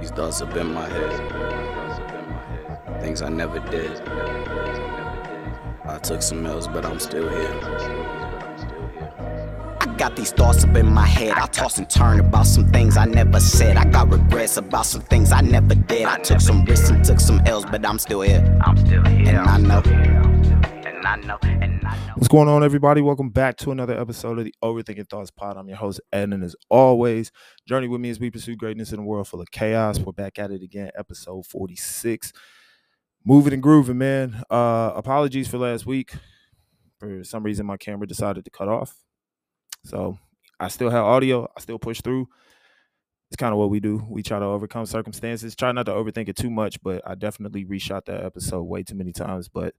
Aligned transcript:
These 0.00 0.10
thoughts 0.12 0.40
have 0.40 0.54
been 0.54 0.72
my 0.72 0.88
head. 0.88 1.30
Things 3.02 3.20
I 3.20 3.28
never 3.28 3.58
did. 3.70 4.00
I 5.84 5.98
took 5.98 6.22
some 6.22 6.46
L's, 6.46 6.66
but 6.66 6.86
I'm 6.86 6.98
still 6.98 7.28
here. 7.28 7.60
I 9.78 9.86
got 9.98 10.16
these 10.16 10.32
thoughts 10.32 10.64
up 10.64 10.74
in 10.74 10.86
my 10.86 11.04
head. 11.04 11.32
I 11.36 11.46
toss 11.48 11.76
and 11.76 11.88
turn 11.90 12.18
about 12.18 12.46
some 12.46 12.66
things 12.68 12.96
I 12.96 13.04
never 13.04 13.40
said. 13.40 13.76
I 13.76 13.84
got 13.84 14.08
regrets 14.08 14.56
about 14.56 14.86
some 14.86 15.02
things 15.02 15.32
I 15.32 15.42
never 15.42 15.74
did. 15.74 16.06
I 16.06 16.18
took 16.18 16.40
some 16.40 16.64
risks 16.64 16.88
and 16.88 17.04
took 17.04 17.20
some 17.20 17.40
L's, 17.44 17.66
but 17.66 17.84
I'm 17.84 17.98
still 17.98 18.22
here. 18.22 18.42
I'm 18.62 18.78
still 18.78 19.04
here. 19.04 19.28
And 19.28 19.38
I 19.38 19.58
know. 19.58 19.82
And 19.84 21.06
I 21.06 21.16
know. 21.16 21.36
And 21.42 21.62
I 21.62 21.66
know. 21.66 21.79
What's 21.90 22.28
going 22.28 22.48
on, 22.48 22.62
everybody? 22.62 23.00
Welcome 23.00 23.30
back 23.30 23.56
to 23.58 23.72
another 23.72 23.98
episode 23.98 24.38
of 24.38 24.44
the 24.44 24.54
Overthinking 24.62 25.08
Thoughts 25.08 25.32
Pod. 25.32 25.56
I'm 25.56 25.68
your 25.68 25.76
host, 25.76 26.00
Ed, 26.12 26.32
and 26.32 26.44
as 26.44 26.54
always, 26.68 27.32
journey 27.66 27.88
with 27.88 28.00
me 28.00 28.10
as 28.10 28.20
we 28.20 28.30
pursue 28.30 28.54
greatness 28.54 28.92
in 28.92 29.00
a 29.00 29.02
world 29.02 29.26
full 29.26 29.40
of 29.40 29.50
chaos. 29.50 29.98
We're 29.98 30.12
back 30.12 30.38
at 30.38 30.52
it 30.52 30.62
again, 30.62 30.90
episode 30.96 31.46
46. 31.46 32.32
Moving 33.24 33.54
and 33.54 33.62
grooving, 33.62 33.98
man. 33.98 34.40
Uh, 34.48 34.92
apologies 34.94 35.48
for 35.48 35.58
last 35.58 35.84
week. 35.84 36.14
For 37.00 37.24
some 37.24 37.42
reason, 37.42 37.66
my 37.66 37.76
camera 37.76 38.06
decided 38.06 38.44
to 38.44 38.50
cut 38.52 38.68
off. 38.68 38.94
So 39.84 40.16
I 40.60 40.68
still 40.68 40.90
have 40.90 41.04
audio. 41.04 41.48
I 41.56 41.60
still 41.60 41.78
push 41.80 42.02
through. 42.02 42.28
It's 43.30 43.36
kind 43.36 43.52
of 43.52 43.58
what 43.58 43.70
we 43.70 43.80
do. 43.80 44.06
We 44.08 44.22
try 44.22 44.38
to 44.38 44.44
overcome 44.44 44.86
circumstances. 44.86 45.56
Try 45.56 45.72
not 45.72 45.86
to 45.86 45.92
overthink 45.92 46.28
it 46.28 46.36
too 46.36 46.50
much, 46.50 46.80
but 46.82 47.02
I 47.04 47.16
definitely 47.16 47.64
reshot 47.64 48.04
that 48.04 48.24
episode 48.24 48.62
way 48.62 48.84
too 48.84 48.94
many 48.94 49.12
times. 49.12 49.48
But 49.48 49.74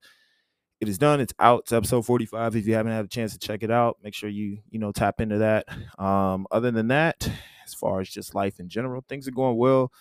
it 0.81 0.90
is 0.90 0.98
done. 0.98 1.20
It's 1.21 1.34
out. 1.40 1.62
It's 1.62 1.71
episode 1.71 2.05
45. 2.08 2.55
If 2.55 2.66
you 2.66 2.73
haven't 2.73 2.91
had 2.91 3.05
a 3.05 3.08
chance 3.08 3.34
to 3.34 3.39
check 3.39 3.62
it 3.62 3.70
out, 3.70 3.98
make 4.03 4.16
sure 4.16 4.30
you, 4.30 4.58
you 4.72 4.80
know, 4.80 4.91
tap 4.91 5.22
into 5.22 5.38
that. 5.38 5.67
Um, 5.99 6.48
other 6.52 6.72
than 6.72 6.88
that, 6.88 7.30
as 7.66 7.76
far 7.76 8.02
as 8.02 8.09
just 8.09 8.34
life 8.34 8.59
in 8.59 8.67
general, 8.67 9.05
things 9.08 9.27
are 9.27 9.31
going 9.31 9.58
well. 9.58 9.91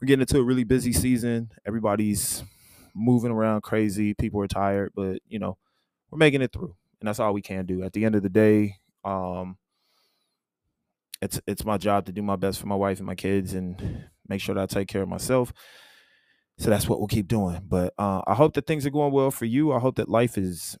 We're 0.00 0.06
getting 0.06 0.22
into 0.22 0.38
a 0.38 0.42
really 0.42 0.64
busy 0.64 0.92
season. 0.92 1.52
Everybody's 1.64 2.42
moving 2.96 3.30
around 3.30 3.62
crazy. 3.62 4.12
People 4.12 4.40
are 4.40 4.48
tired, 4.48 4.92
but 4.94 5.20
you 5.28 5.38
know, 5.38 5.56
we're 6.10 6.18
making 6.18 6.42
it 6.42 6.52
through. 6.52 6.74
And 7.00 7.06
that's 7.06 7.20
all 7.20 7.32
we 7.32 7.42
can 7.42 7.64
do. 7.64 7.84
At 7.84 7.92
the 7.92 8.04
end 8.04 8.16
of 8.16 8.24
the 8.24 8.28
day, 8.28 8.74
um, 9.04 9.56
it's 11.22 11.40
it's 11.46 11.64
my 11.64 11.78
job 11.78 12.06
to 12.06 12.12
do 12.12 12.22
my 12.22 12.36
best 12.36 12.60
for 12.60 12.66
my 12.66 12.74
wife 12.74 12.98
and 12.98 13.06
my 13.06 13.14
kids 13.14 13.54
and 13.54 14.04
make 14.28 14.40
sure 14.40 14.56
that 14.56 14.62
I 14.62 14.66
take 14.66 14.88
care 14.88 15.02
of 15.02 15.08
myself. 15.08 15.52
So 16.58 16.70
that's 16.70 16.88
what 16.88 16.98
we'll 16.98 17.08
keep 17.08 17.28
doing. 17.28 17.60
But 17.66 17.94
uh, 17.98 18.22
I 18.26 18.34
hope 18.34 18.54
that 18.54 18.66
things 18.66 18.84
are 18.84 18.90
going 18.90 19.12
well 19.12 19.30
for 19.30 19.44
you. 19.44 19.72
I 19.72 19.78
hope 19.78 19.96
that 19.96 20.08
life 20.08 20.36
is 20.36 20.76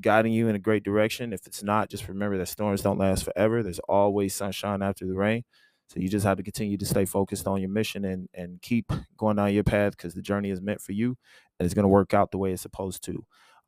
guiding 0.00 0.32
you 0.32 0.48
in 0.48 0.56
a 0.56 0.60
great 0.60 0.82
direction. 0.82 1.32
If 1.32 1.46
it's 1.46 1.62
not, 1.62 1.88
just 1.88 2.08
remember 2.08 2.36
that 2.38 2.48
storms 2.48 2.82
don't 2.82 2.98
last 2.98 3.24
forever. 3.24 3.62
There's 3.62 3.78
always 3.80 4.34
sunshine 4.34 4.82
after 4.82 5.06
the 5.06 5.14
rain. 5.14 5.44
So 5.88 6.00
you 6.00 6.08
just 6.08 6.26
have 6.26 6.36
to 6.36 6.42
continue 6.42 6.76
to 6.76 6.86
stay 6.86 7.04
focused 7.04 7.48
on 7.48 7.60
your 7.60 7.70
mission 7.70 8.04
and 8.04 8.28
and 8.32 8.62
keep 8.62 8.92
going 9.16 9.36
down 9.36 9.52
your 9.52 9.64
path 9.64 9.96
because 9.96 10.14
the 10.14 10.22
journey 10.22 10.50
is 10.50 10.60
meant 10.60 10.80
for 10.80 10.92
you 10.92 11.16
and 11.58 11.66
it's 11.66 11.74
going 11.74 11.84
to 11.84 11.88
work 11.88 12.14
out 12.14 12.30
the 12.30 12.38
way 12.38 12.52
it's 12.52 12.62
supposed 12.62 13.02
to. 13.04 13.24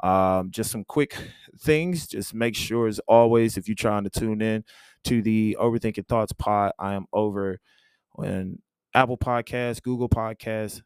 Um, 0.07 0.51
just 0.51 0.71
some 0.71 0.85
quick 0.85 1.17
things. 1.61 2.07
Just 2.07 2.35
make 2.35 2.55
sure, 2.57 2.87
as 2.89 3.01
always, 3.09 3.57
if 3.57 3.69
you're 3.69 3.75
trying 3.75 4.05
to 4.05 4.11
tune 4.11 4.41
in 4.41 4.65
to 5.05 5.23
the 5.23 5.57
Overthinking 5.61 6.07
Thoughts 6.09 6.33
pod, 6.33 6.73
I 6.79 6.95
am 6.95 7.07
over 7.13 7.59
on 8.17 8.59
Apple 8.95 9.19
Podcasts, 9.19 9.83
Google 9.83 10.09
Podcasts, 10.09 10.83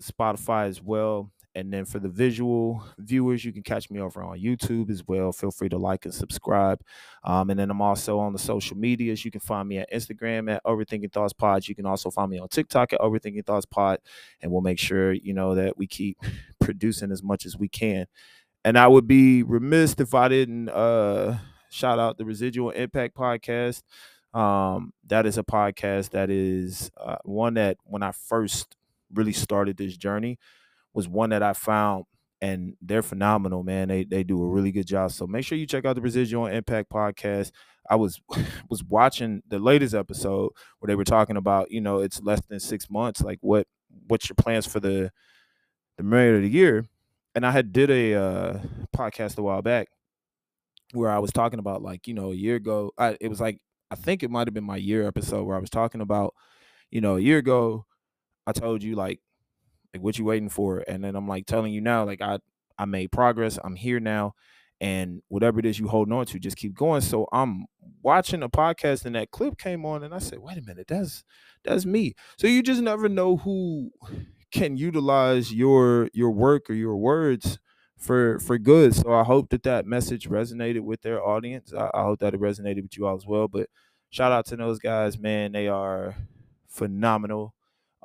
Spotify 0.00 0.68
as 0.68 0.82
well. 0.82 1.30
And 1.54 1.72
then 1.72 1.84
for 1.84 1.98
the 1.98 2.08
visual 2.08 2.84
viewers, 2.98 3.44
you 3.44 3.52
can 3.52 3.62
catch 3.62 3.90
me 3.90 3.98
over 3.98 4.22
on 4.22 4.38
YouTube 4.38 4.90
as 4.90 5.02
well. 5.08 5.32
Feel 5.32 5.50
free 5.50 5.68
to 5.70 5.78
like 5.78 6.04
and 6.04 6.14
subscribe. 6.14 6.80
Um, 7.24 7.50
and 7.50 7.58
then 7.58 7.70
I'm 7.70 7.82
also 7.82 8.18
on 8.20 8.32
the 8.32 8.38
social 8.38 8.76
medias. 8.76 9.24
You 9.24 9.32
can 9.32 9.40
find 9.40 9.68
me 9.68 9.78
at 9.78 9.90
Instagram 9.92 10.52
at 10.52 10.62
Overthinking 10.64 11.12
Thoughts 11.12 11.32
Pod. 11.32 11.66
You 11.66 11.74
can 11.74 11.86
also 11.86 12.10
find 12.10 12.30
me 12.30 12.38
on 12.38 12.48
TikTok 12.48 12.92
at 12.92 13.00
Overthinking 13.00 13.44
Thoughts 13.44 13.66
Pod. 13.66 13.98
And 14.40 14.52
we'll 14.52 14.60
make 14.60 14.78
sure, 14.78 15.12
you 15.12 15.34
know, 15.34 15.56
that 15.56 15.76
we 15.76 15.88
keep 15.88 16.18
producing 16.60 17.10
as 17.10 17.24
much 17.24 17.44
as 17.44 17.58
we 17.58 17.68
can. 17.68 18.06
And 18.64 18.78
I 18.78 18.86
would 18.86 19.08
be 19.08 19.42
remiss 19.42 19.94
if 19.98 20.14
I 20.14 20.28
didn't 20.28 20.68
uh, 20.68 21.38
shout 21.70 21.98
out 21.98 22.18
the 22.18 22.24
Residual 22.24 22.70
Impact 22.70 23.16
Podcast. 23.16 23.82
Um, 24.34 24.92
that 25.06 25.26
is 25.26 25.38
a 25.38 25.42
podcast 25.42 26.10
that 26.10 26.30
is 26.30 26.90
uh, 27.00 27.16
one 27.24 27.54
that 27.54 27.78
when 27.84 28.02
I 28.02 28.12
first 28.12 28.76
really 29.12 29.32
started 29.32 29.76
this 29.76 29.96
journey 29.96 30.38
was 30.94 31.08
one 31.08 31.30
that 31.30 31.42
I 31.42 31.52
found 31.52 32.04
and 32.40 32.74
they're 32.80 33.02
phenomenal, 33.02 33.62
man. 33.62 33.88
They 33.88 34.04
they 34.04 34.22
do 34.22 34.42
a 34.42 34.48
really 34.48 34.72
good 34.72 34.86
job. 34.86 35.10
So 35.10 35.26
make 35.26 35.44
sure 35.44 35.58
you 35.58 35.66
check 35.66 35.84
out 35.84 35.96
the 35.96 36.02
Residual 36.02 36.46
Impact 36.46 36.90
podcast. 36.90 37.50
I 37.90 37.96
was 37.96 38.20
was 38.70 38.84
watching 38.84 39.42
the 39.48 39.58
latest 39.58 39.94
episode 39.94 40.52
where 40.78 40.86
they 40.86 40.94
were 40.94 41.04
talking 41.04 41.36
about, 41.36 41.70
you 41.70 41.80
know, 41.80 41.98
it's 41.98 42.22
less 42.22 42.40
than 42.48 42.60
six 42.60 42.90
months. 42.90 43.22
Like 43.22 43.38
what 43.40 43.66
what's 44.06 44.28
your 44.28 44.36
plans 44.36 44.66
for 44.66 44.80
the 44.80 45.10
the 45.96 46.04
remainder 46.04 46.36
of 46.36 46.42
the 46.42 46.48
year? 46.48 46.86
And 47.34 47.44
I 47.44 47.50
had 47.50 47.72
did 47.72 47.90
a 47.90 48.14
uh, 48.14 48.58
podcast 48.96 49.38
a 49.38 49.42
while 49.42 49.62
back 49.62 49.88
where 50.92 51.10
I 51.10 51.18
was 51.18 51.32
talking 51.32 51.58
about 51.58 51.82
like, 51.82 52.06
you 52.06 52.14
know, 52.14 52.32
a 52.32 52.34
year 52.34 52.56
ago. 52.56 52.92
I, 52.96 53.16
it 53.20 53.28
was 53.28 53.40
like 53.40 53.58
I 53.90 53.94
think 53.96 54.22
it 54.22 54.30
might 54.30 54.46
have 54.46 54.54
been 54.54 54.64
my 54.64 54.76
year 54.76 55.06
episode 55.06 55.44
where 55.44 55.56
I 55.56 55.60
was 55.60 55.70
talking 55.70 56.00
about, 56.00 56.34
you 56.90 57.00
know, 57.00 57.16
a 57.16 57.20
year 57.20 57.38
ago 57.38 57.84
I 58.48 58.52
told 58.52 58.82
you 58.82 58.96
like 58.96 59.20
like 59.94 60.02
what 60.02 60.18
you 60.18 60.24
waiting 60.24 60.48
for? 60.48 60.84
And 60.86 61.02
then 61.04 61.16
I'm 61.16 61.28
like 61.28 61.46
telling 61.46 61.72
you 61.72 61.80
now, 61.80 62.04
like 62.04 62.20
I 62.20 62.38
I 62.78 62.84
made 62.84 63.12
progress. 63.12 63.58
I'm 63.62 63.76
here 63.76 64.00
now. 64.00 64.34
And 64.80 65.22
whatever 65.28 65.58
it 65.58 65.66
is 65.66 65.78
you 65.80 65.88
holding 65.88 66.14
on 66.14 66.26
to, 66.26 66.38
just 66.38 66.56
keep 66.56 66.74
going. 66.74 67.00
So 67.00 67.26
I'm 67.32 67.66
watching 68.02 68.44
a 68.44 68.48
podcast 68.48 69.04
and 69.06 69.16
that 69.16 69.32
clip 69.32 69.58
came 69.58 69.84
on 69.84 70.04
and 70.04 70.14
I 70.14 70.20
said, 70.20 70.38
wait 70.38 70.56
a 70.58 70.62
minute, 70.62 70.86
that's 70.88 71.24
that's 71.64 71.84
me. 71.84 72.14
So 72.38 72.46
you 72.46 72.62
just 72.62 72.80
never 72.80 73.08
know 73.08 73.38
who 73.38 73.90
can 74.52 74.76
utilize 74.76 75.52
your 75.52 76.08
your 76.12 76.30
work 76.30 76.70
or 76.70 76.74
your 76.74 76.96
words 76.96 77.58
for 77.96 78.38
for 78.38 78.56
good. 78.58 78.94
So 78.94 79.12
I 79.12 79.24
hope 79.24 79.50
that 79.50 79.64
that 79.64 79.86
message 79.86 80.28
resonated 80.28 80.80
with 80.82 81.02
their 81.02 81.22
audience. 81.26 81.72
I, 81.74 81.90
I 81.92 82.02
hope 82.02 82.20
that 82.20 82.34
it 82.34 82.40
resonated 82.40 82.82
with 82.82 82.96
you 82.96 83.06
all 83.06 83.16
as 83.16 83.26
well. 83.26 83.48
But 83.48 83.68
shout 84.10 84.32
out 84.32 84.46
to 84.46 84.56
those 84.56 84.78
guys, 84.78 85.18
man. 85.18 85.52
They 85.52 85.68
are 85.68 86.14
phenomenal. 86.68 87.54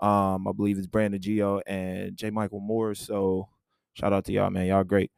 Um, 0.03 0.49
I 0.49 0.51
believe 0.51 0.77
it's 0.77 0.85
Brandon 0.85 1.21
Geo 1.21 1.61
and 1.65 2.17
J. 2.17 2.29
Michael 2.29 2.59
Moore. 2.59 2.93
So 2.93 3.47
shout 3.93 4.11
out 4.11 4.25
to 4.25 4.33
y'all, 4.33 4.49
man. 4.49 4.65
Y'all 4.65 4.83
great. 4.83 5.11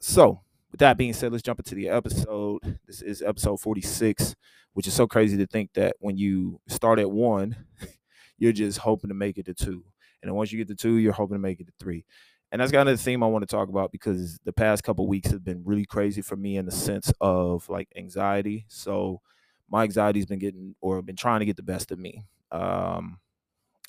So 0.00 0.40
with 0.72 0.80
that 0.80 0.96
being 0.96 1.12
said, 1.12 1.30
let's 1.30 1.42
jump 1.42 1.58
into 1.58 1.74
the 1.74 1.90
episode. 1.90 2.78
This 2.86 3.02
is 3.02 3.20
episode 3.20 3.60
46, 3.60 4.34
which 4.72 4.86
is 4.86 4.94
so 4.94 5.06
crazy 5.06 5.36
to 5.36 5.46
think 5.46 5.74
that 5.74 5.96
when 5.98 6.16
you 6.16 6.58
start 6.68 6.98
at 7.00 7.10
one, 7.10 7.54
you're 8.38 8.52
just 8.52 8.78
hoping 8.78 9.08
to 9.08 9.14
make 9.14 9.36
it 9.36 9.44
to 9.44 9.52
two. 9.52 9.84
And 10.22 10.30
then 10.30 10.34
once 10.34 10.50
you 10.50 10.56
get 10.56 10.68
to 10.68 10.74
two, 10.74 10.96
you're 10.96 11.12
hoping 11.12 11.34
to 11.34 11.38
make 11.38 11.60
it 11.60 11.66
to 11.66 11.72
three. 11.78 12.06
And 12.50 12.62
that's 12.62 12.72
kind 12.72 12.88
of 12.88 12.96
the 12.96 13.04
theme 13.04 13.22
I 13.22 13.26
want 13.26 13.42
to 13.42 13.54
talk 13.54 13.68
about 13.68 13.92
because 13.92 14.38
the 14.46 14.54
past 14.54 14.84
couple 14.84 15.06
weeks 15.06 15.30
have 15.32 15.44
been 15.44 15.60
really 15.66 15.84
crazy 15.84 16.22
for 16.22 16.36
me 16.36 16.56
in 16.56 16.64
the 16.64 16.72
sense 16.72 17.12
of 17.20 17.68
like 17.68 17.88
anxiety. 17.94 18.64
So 18.68 19.20
my 19.68 19.82
anxiety's 19.82 20.24
been 20.24 20.38
getting 20.38 20.76
or 20.80 21.02
been 21.02 21.14
trying 21.14 21.40
to 21.40 21.46
get 21.46 21.56
the 21.56 21.62
best 21.62 21.92
of 21.92 21.98
me. 21.98 22.24
Um, 22.50 23.18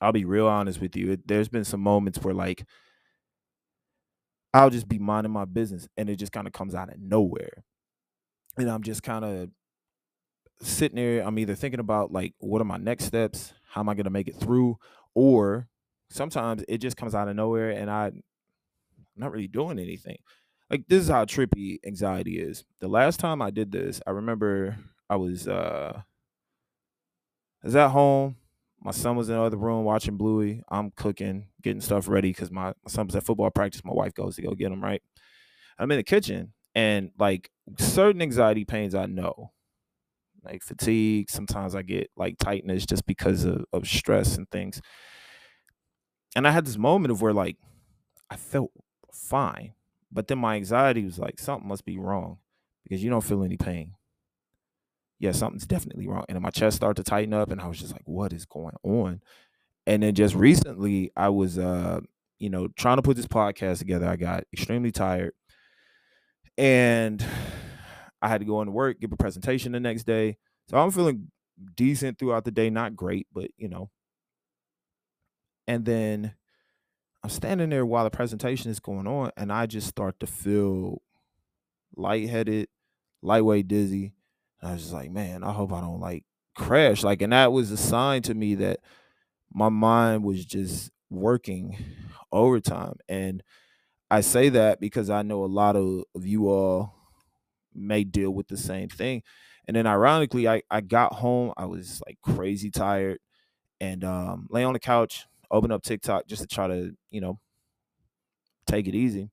I'll 0.06 0.12
be 0.12 0.24
real 0.24 0.48
honest 0.48 0.80
with 0.80 0.96
you. 0.96 1.18
There's 1.26 1.50
been 1.50 1.66
some 1.66 1.82
moments 1.82 2.20
where 2.20 2.34
like 2.34 2.64
I'll 4.54 4.70
just 4.70 4.88
be 4.88 5.00
minding 5.00 5.34
my 5.34 5.46
business 5.46 5.88
and 5.98 6.12
it 6.12 6.18
just 6.18 6.32
kind 6.32 6.46
of 6.46 6.54
comes 6.54 6.76
out 6.76 6.94
of 6.94 7.00
nowhere. 7.00 7.64
And 8.56 8.70
I'm 8.70 8.84
just 8.84 9.02
kind 9.02 9.26
of 9.26 9.50
sitting 10.62 10.98
there. 10.98 11.26
I'm 11.26 11.40
either 11.40 11.56
thinking 11.56 11.80
about 11.80 12.12
like 12.12 12.36
what 12.38 12.62
are 12.62 12.66
my 12.66 12.78
next 12.78 13.06
steps? 13.06 13.54
How 13.68 13.82
am 13.82 13.90
I 13.90 13.96
gonna 13.96 14.12
make 14.12 14.28
it 14.28 14.36
through? 14.36 14.78
Or 15.16 15.68
sometimes 16.12 16.64
it 16.68 16.78
just 16.78 16.98
comes 16.98 17.16
out 17.16 17.28
of 17.28 17.36
nowhere 17.36 17.72
and 17.72 17.90
I'm 17.90 18.22
not 19.16 19.32
really 19.32 19.48
doing 19.48 19.80
anything. 19.80 20.18
Like 20.70 20.84
this 20.88 21.02
is 21.02 21.10
how 21.10 21.26
trippy 21.26 21.80
anxiety 21.84 22.40
is. 22.40 22.64
The 22.80 22.88
last 22.88 23.20
time 23.20 23.42
I 23.42 23.50
did 23.50 23.72
this, 23.72 24.02
I 24.06 24.12
remember 24.12 24.78
I 25.10 25.16
was 25.16 25.48
uh 25.48 25.94
I 25.98 27.66
was 27.66 27.76
at 27.76 27.90
home 27.90 28.36
my 28.85 28.91
son 28.91 29.16
was 29.16 29.30
in 29.30 29.36
the 29.36 29.42
other 29.42 29.57
room 29.57 29.83
watching 29.83 30.15
Bluey. 30.15 30.62
I'm 30.69 30.92
cooking, 30.92 31.48
getting 31.63 31.81
stuff 31.81 32.07
ready 32.07 32.30
because 32.30 32.51
my, 32.51 32.68
my 32.68 32.89
son 32.89 33.07
was 33.07 33.15
at 33.15 33.24
football 33.24 33.50
practice. 33.50 33.83
My 33.83 33.92
wife 33.92 34.13
goes 34.13 34.36
to 34.36 34.44
go 34.44 34.51
get 34.51 34.71
him, 34.71 34.83
right? 34.83 35.01
I'm 35.80 35.89
in 35.89 35.98
the 35.98 36.04
kitchen 36.04 36.54
and 36.75 37.10
like 37.18 37.50
certain 37.80 38.21
anxiety 38.21 38.63
pains 38.63 38.94
I 38.94 39.07
know, 39.07 39.54
like 40.44 40.62
fatigue. 40.62 41.31
Sometimes 41.31 41.74
I 41.74 41.81
get 41.81 42.12
like 42.15 42.38
tightness 42.38 42.86
just 42.86 43.07
because 43.07 43.44
of, 43.44 43.65
of 43.74 43.88
stress 43.88 44.38
and 44.38 44.48
things. 44.51 44.80
And 46.36 46.48
I 46.48 46.51
had 46.51 46.68
this 46.68 46.77
moment 46.77 47.12
of 47.12 47.24
where 47.24 47.33
like 47.33 47.57
I 48.30 48.36
felt 48.36 48.69
fine, 49.12 49.74
but 50.12 50.27
then 50.27 50.38
my 50.38 50.57
anxiety 50.57 51.04
was 51.04 51.18
like, 51.18 51.39
something 51.39 51.68
must 51.68 51.86
be 51.86 51.98
wrong 51.98 52.38
because 52.83 53.04
you 53.04 53.10
don't 53.10 53.24
feel 53.24 53.44
any 53.44 53.57
pain 53.57 53.95
yeah, 55.19 55.31
something's 55.31 55.67
definitely 55.67 56.07
wrong. 56.07 56.25
And 56.29 56.41
my 56.41 56.50
chest 56.50 56.77
started 56.77 57.03
to 57.03 57.09
tighten 57.09 57.33
up, 57.33 57.51
and 57.51 57.62
I 57.62 57.67
was 57.67 57.79
just 57.79 57.94
like, 57.94 58.03
what 58.06 58.33
is 58.33 58.45
going 58.45 58.75
on? 58.83 59.21
And 59.88 60.03
then 60.03 60.15
just 60.15 60.35
recently, 60.35 61.12
I 61.15 61.29
was, 61.29 61.57
uh, 61.57 62.01
you 62.39 62.50
know, 62.50 62.67
trying 62.75 62.97
to 62.97 63.01
put 63.01 63.17
this 63.17 63.27
podcast 63.27 63.79
together. 63.79 64.07
I 64.07 64.15
got 64.15 64.44
extremely 64.53 64.91
tired, 64.91 65.33
and 66.57 67.23
I 68.21 68.27
had 68.27 68.39
to 68.41 68.45
go 68.45 68.62
into 68.62 68.71
work, 68.71 69.00
give 69.00 69.12
a 69.12 69.17
presentation 69.17 69.71
the 69.71 69.79
next 69.79 70.06
day. 70.06 70.38
So 70.69 70.77
I'm 70.77 70.91
feeling 70.91 71.31
decent 71.75 72.17
throughout 72.17 72.44
the 72.44 72.51
day, 72.51 72.69
not 72.69 72.95
great, 72.95 73.27
but 73.31 73.51
you 73.57 73.69
know. 73.69 73.89
And 75.67 75.85
then 75.85 76.33
I'm 77.23 77.29
standing 77.29 77.69
there 77.69 77.85
while 77.85 78.03
the 78.03 78.12
presentation 78.12 78.71
is 78.71 78.79
going 78.79 79.07
on, 79.07 79.31
and 79.38 79.51
I 79.51 79.65
just 79.65 79.88
start 79.88 80.19
to 80.19 80.27
feel 80.27 81.01
lightheaded, 81.95 82.67
lightweight 83.21 83.67
dizzy. 83.67 84.14
And 84.65 84.71
I 84.71 84.73
was 84.73 84.81
just 84.81 84.94
like, 84.95 85.12
man, 85.12 85.44
I 85.44 85.51
hope 85.51 85.71
I 85.71 85.79
don't 85.79 86.00
like 86.00 86.23
crash. 86.56 87.03
Like, 87.03 87.21
and 87.21 87.31
that 87.33 87.51
was 87.51 87.69
a 87.69 87.77
sign 87.77 88.23
to 88.23 88.33
me 88.33 88.56
that 88.56 88.79
my 89.53 89.69
mind 89.69 90.23
was 90.23 90.44
just 90.44 90.89
working 91.12 91.77
overtime. 92.31 92.95
And 93.07 93.44
I 94.09 94.21
say 94.21 94.50
that 94.50 94.79
because 94.79 95.12
I 95.12 95.21
know 95.21 95.44
a 95.44 95.45
lot 95.45 95.75
of, 95.75 96.06
you 96.19 96.50
all 96.50 96.95
may 97.75 98.03
deal 98.03 98.31
with 98.31 98.47
the 98.47 98.57
same 98.57 98.89
thing. 98.89 99.21
And 99.67 99.77
then 99.77 99.85
ironically, 99.85 100.47
I, 100.47 100.63
I 100.71 100.81
got 100.81 101.13
home, 101.13 101.53
I 101.57 101.65
was 101.65 102.01
like 102.07 102.17
crazy 102.23 102.71
tired 102.71 103.19
and 103.79 104.03
um 104.03 104.47
lay 104.50 104.63
on 104.63 104.73
the 104.73 104.79
couch, 104.79 105.27
open 105.51 105.71
up 105.71 105.83
TikTok 105.83 106.27
just 106.27 106.41
to 106.41 106.47
try 106.47 106.67
to, 106.67 106.95
you 107.12 107.21
know, 107.21 107.39
take 108.65 108.88
it 108.88 108.95
easy. 108.95 109.29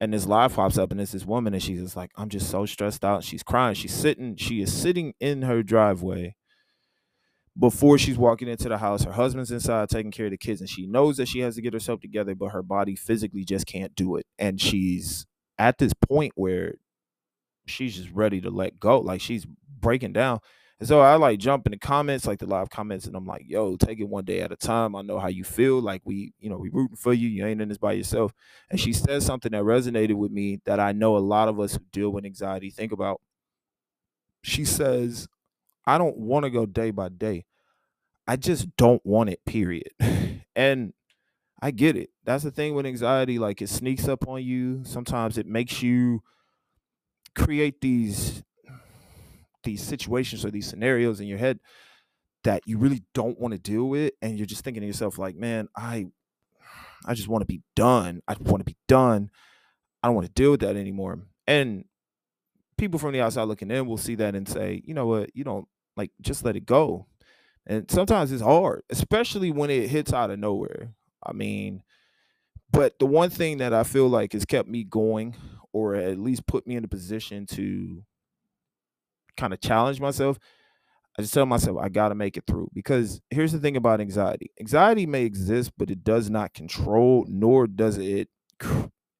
And 0.00 0.12
this 0.12 0.26
live 0.26 0.54
pops 0.54 0.76
up 0.76 0.90
and 0.92 1.00
it's 1.00 1.12
this 1.12 1.24
woman 1.24 1.54
and 1.54 1.62
she's 1.62 1.80
just 1.80 1.96
like, 1.96 2.10
I'm 2.16 2.28
just 2.28 2.50
so 2.50 2.66
stressed 2.66 3.04
out. 3.04 3.24
She's 3.24 3.42
crying. 3.42 3.74
She's 3.74 3.94
sitting, 3.94 4.36
she 4.36 4.60
is 4.60 4.72
sitting 4.72 5.14
in 5.20 5.42
her 5.42 5.62
driveway 5.62 6.34
before 7.58 7.98
she's 7.98 8.18
walking 8.18 8.48
into 8.48 8.68
the 8.68 8.78
house. 8.78 9.04
Her 9.04 9.12
husband's 9.12 9.50
inside 9.50 9.88
taking 9.88 10.10
care 10.10 10.26
of 10.26 10.32
the 10.32 10.38
kids, 10.38 10.60
and 10.60 10.68
she 10.68 10.86
knows 10.86 11.16
that 11.16 11.28
she 11.28 11.40
has 11.40 11.54
to 11.56 11.62
get 11.62 11.72
herself 11.72 12.00
together, 12.00 12.34
but 12.34 12.50
her 12.50 12.62
body 12.62 12.94
physically 12.94 13.44
just 13.44 13.66
can't 13.66 13.94
do 13.94 14.16
it. 14.16 14.26
And 14.38 14.60
she's 14.60 15.26
at 15.58 15.78
this 15.78 15.94
point 15.94 16.32
where 16.34 16.74
she's 17.66 17.96
just 17.96 18.10
ready 18.10 18.40
to 18.42 18.50
let 18.50 18.78
go. 18.78 19.00
Like 19.00 19.20
she's 19.20 19.46
breaking 19.80 20.12
down. 20.12 20.40
And 20.78 20.86
so 20.86 21.00
I 21.00 21.14
like 21.16 21.38
jump 21.38 21.66
in 21.66 21.72
the 21.72 21.78
comments, 21.78 22.26
like 22.26 22.38
the 22.38 22.46
live 22.46 22.68
comments, 22.68 23.06
and 23.06 23.16
I'm 23.16 23.26
like, 23.26 23.44
yo, 23.46 23.76
take 23.76 23.98
it 23.98 24.08
one 24.08 24.24
day 24.26 24.40
at 24.40 24.52
a 24.52 24.56
time. 24.56 24.94
I 24.94 25.00
know 25.00 25.18
how 25.18 25.28
you 25.28 25.42
feel. 25.42 25.80
Like 25.80 26.02
we, 26.04 26.34
you 26.38 26.50
know, 26.50 26.58
we 26.58 26.68
rooting 26.68 26.96
for 26.96 27.14
you. 27.14 27.28
You 27.28 27.46
ain't 27.46 27.62
in 27.62 27.70
this 27.70 27.78
by 27.78 27.92
yourself. 27.92 28.34
And 28.70 28.78
she 28.78 28.92
says 28.92 29.24
something 29.24 29.52
that 29.52 29.62
resonated 29.62 30.14
with 30.14 30.30
me 30.30 30.60
that 30.66 30.78
I 30.78 30.92
know 30.92 31.16
a 31.16 31.18
lot 31.18 31.48
of 31.48 31.58
us 31.58 31.74
who 31.74 31.80
deal 31.92 32.10
with 32.10 32.26
anxiety 32.26 32.70
think 32.70 32.92
about. 32.92 33.22
She 34.42 34.66
says, 34.66 35.28
I 35.86 35.96
don't 35.96 36.18
want 36.18 36.44
to 36.44 36.50
go 36.50 36.66
day 36.66 36.90
by 36.90 37.08
day. 37.08 37.46
I 38.28 38.36
just 38.36 38.76
don't 38.76 39.04
want 39.04 39.30
it, 39.30 39.44
period. 39.46 39.90
and 40.56 40.92
I 41.62 41.70
get 41.70 41.96
it. 41.96 42.10
That's 42.24 42.44
the 42.44 42.50
thing 42.50 42.74
with 42.74 42.84
anxiety. 42.84 43.38
Like 43.38 43.62
it 43.62 43.70
sneaks 43.70 44.08
up 44.08 44.28
on 44.28 44.42
you. 44.42 44.82
Sometimes 44.84 45.38
it 45.38 45.46
makes 45.46 45.80
you 45.82 46.22
create 47.34 47.80
these 47.80 48.42
these 49.66 49.82
situations 49.82 50.44
or 50.44 50.50
these 50.50 50.66
scenarios 50.66 51.20
in 51.20 51.26
your 51.26 51.38
head 51.38 51.58
that 52.44 52.62
you 52.64 52.78
really 52.78 53.02
don't 53.12 53.38
want 53.38 53.52
to 53.52 53.58
deal 53.58 53.84
with 53.88 54.12
and 54.22 54.38
you're 54.38 54.46
just 54.46 54.64
thinking 54.64 54.80
to 54.80 54.86
yourself 54.86 55.18
like 55.18 55.36
man 55.36 55.68
i 55.76 56.06
i 57.04 57.14
just 57.14 57.28
want 57.28 57.42
to 57.42 57.46
be 57.46 57.62
done. 57.74 58.22
I 58.26 58.34
want 58.40 58.60
to 58.60 58.64
be 58.64 58.76
done. 58.88 59.30
I 60.02 60.08
don't 60.08 60.14
want 60.14 60.26
to 60.26 60.32
deal 60.32 60.52
with 60.52 60.60
that 60.60 60.76
anymore. 60.76 61.20
And 61.46 61.84
people 62.78 62.98
from 62.98 63.12
the 63.12 63.20
outside 63.20 63.44
looking 63.44 63.70
in 63.70 63.86
will 63.86 63.96
see 63.96 64.14
that 64.16 64.34
and 64.34 64.48
say 64.48 64.82
you 64.84 64.94
know 64.94 65.06
what? 65.06 65.30
You 65.34 65.44
don't 65.44 65.66
like 65.96 66.10
just 66.20 66.44
let 66.44 66.56
it 66.56 66.66
go. 66.66 67.06
And 67.66 67.90
sometimes 67.90 68.30
it's 68.30 68.42
hard 68.42 68.82
especially 68.90 69.50
when 69.50 69.70
it 69.70 69.88
hits 69.88 70.12
out 70.12 70.30
of 70.30 70.38
nowhere 70.38 70.92
i 71.24 71.32
mean 71.32 71.82
but 72.70 72.96
the 73.00 73.06
one 73.06 73.28
thing 73.28 73.58
that 73.58 73.72
i 73.74 73.82
feel 73.82 74.08
like 74.08 74.34
has 74.34 74.44
kept 74.44 74.68
me 74.68 74.84
going 74.84 75.34
or 75.72 75.96
at 75.96 76.16
least 76.16 76.46
put 76.46 76.64
me 76.64 76.76
in 76.76 76.84
a 76.84 76.88
position 76.88 77.44
to 77.44 78.04
kind 79.36 79.52
of 79.52 79.60
challenge 79.60 80.00
myself, 80.00 80.38
I 81.18 81.22
just 81.22 81.34
tell 81.34 81.46
myself 81.46 81.78
I 81.80 81.88
got 81.88 82.10
to 82.10 82.14
make 82.14 82.36
it 82.36 82.44
through 82.46 82.70
because 82.74 83.20
here's 83.30 83.52
the 83.52 83.58
thing 83.58 83.76
about 83.76 84.00
anxiety. 84.00 84.50
Anxiety 84.60 85.06
may 85.06 85.24
exist, 85.24 85.72
but 85.78 85.90
it 85.90 86.04
does 86.04 86.28
not 86.28 86.52
control 86.54 87.24
nor 87.28 87.66
does 87.66 87.98
it 87.98 88.28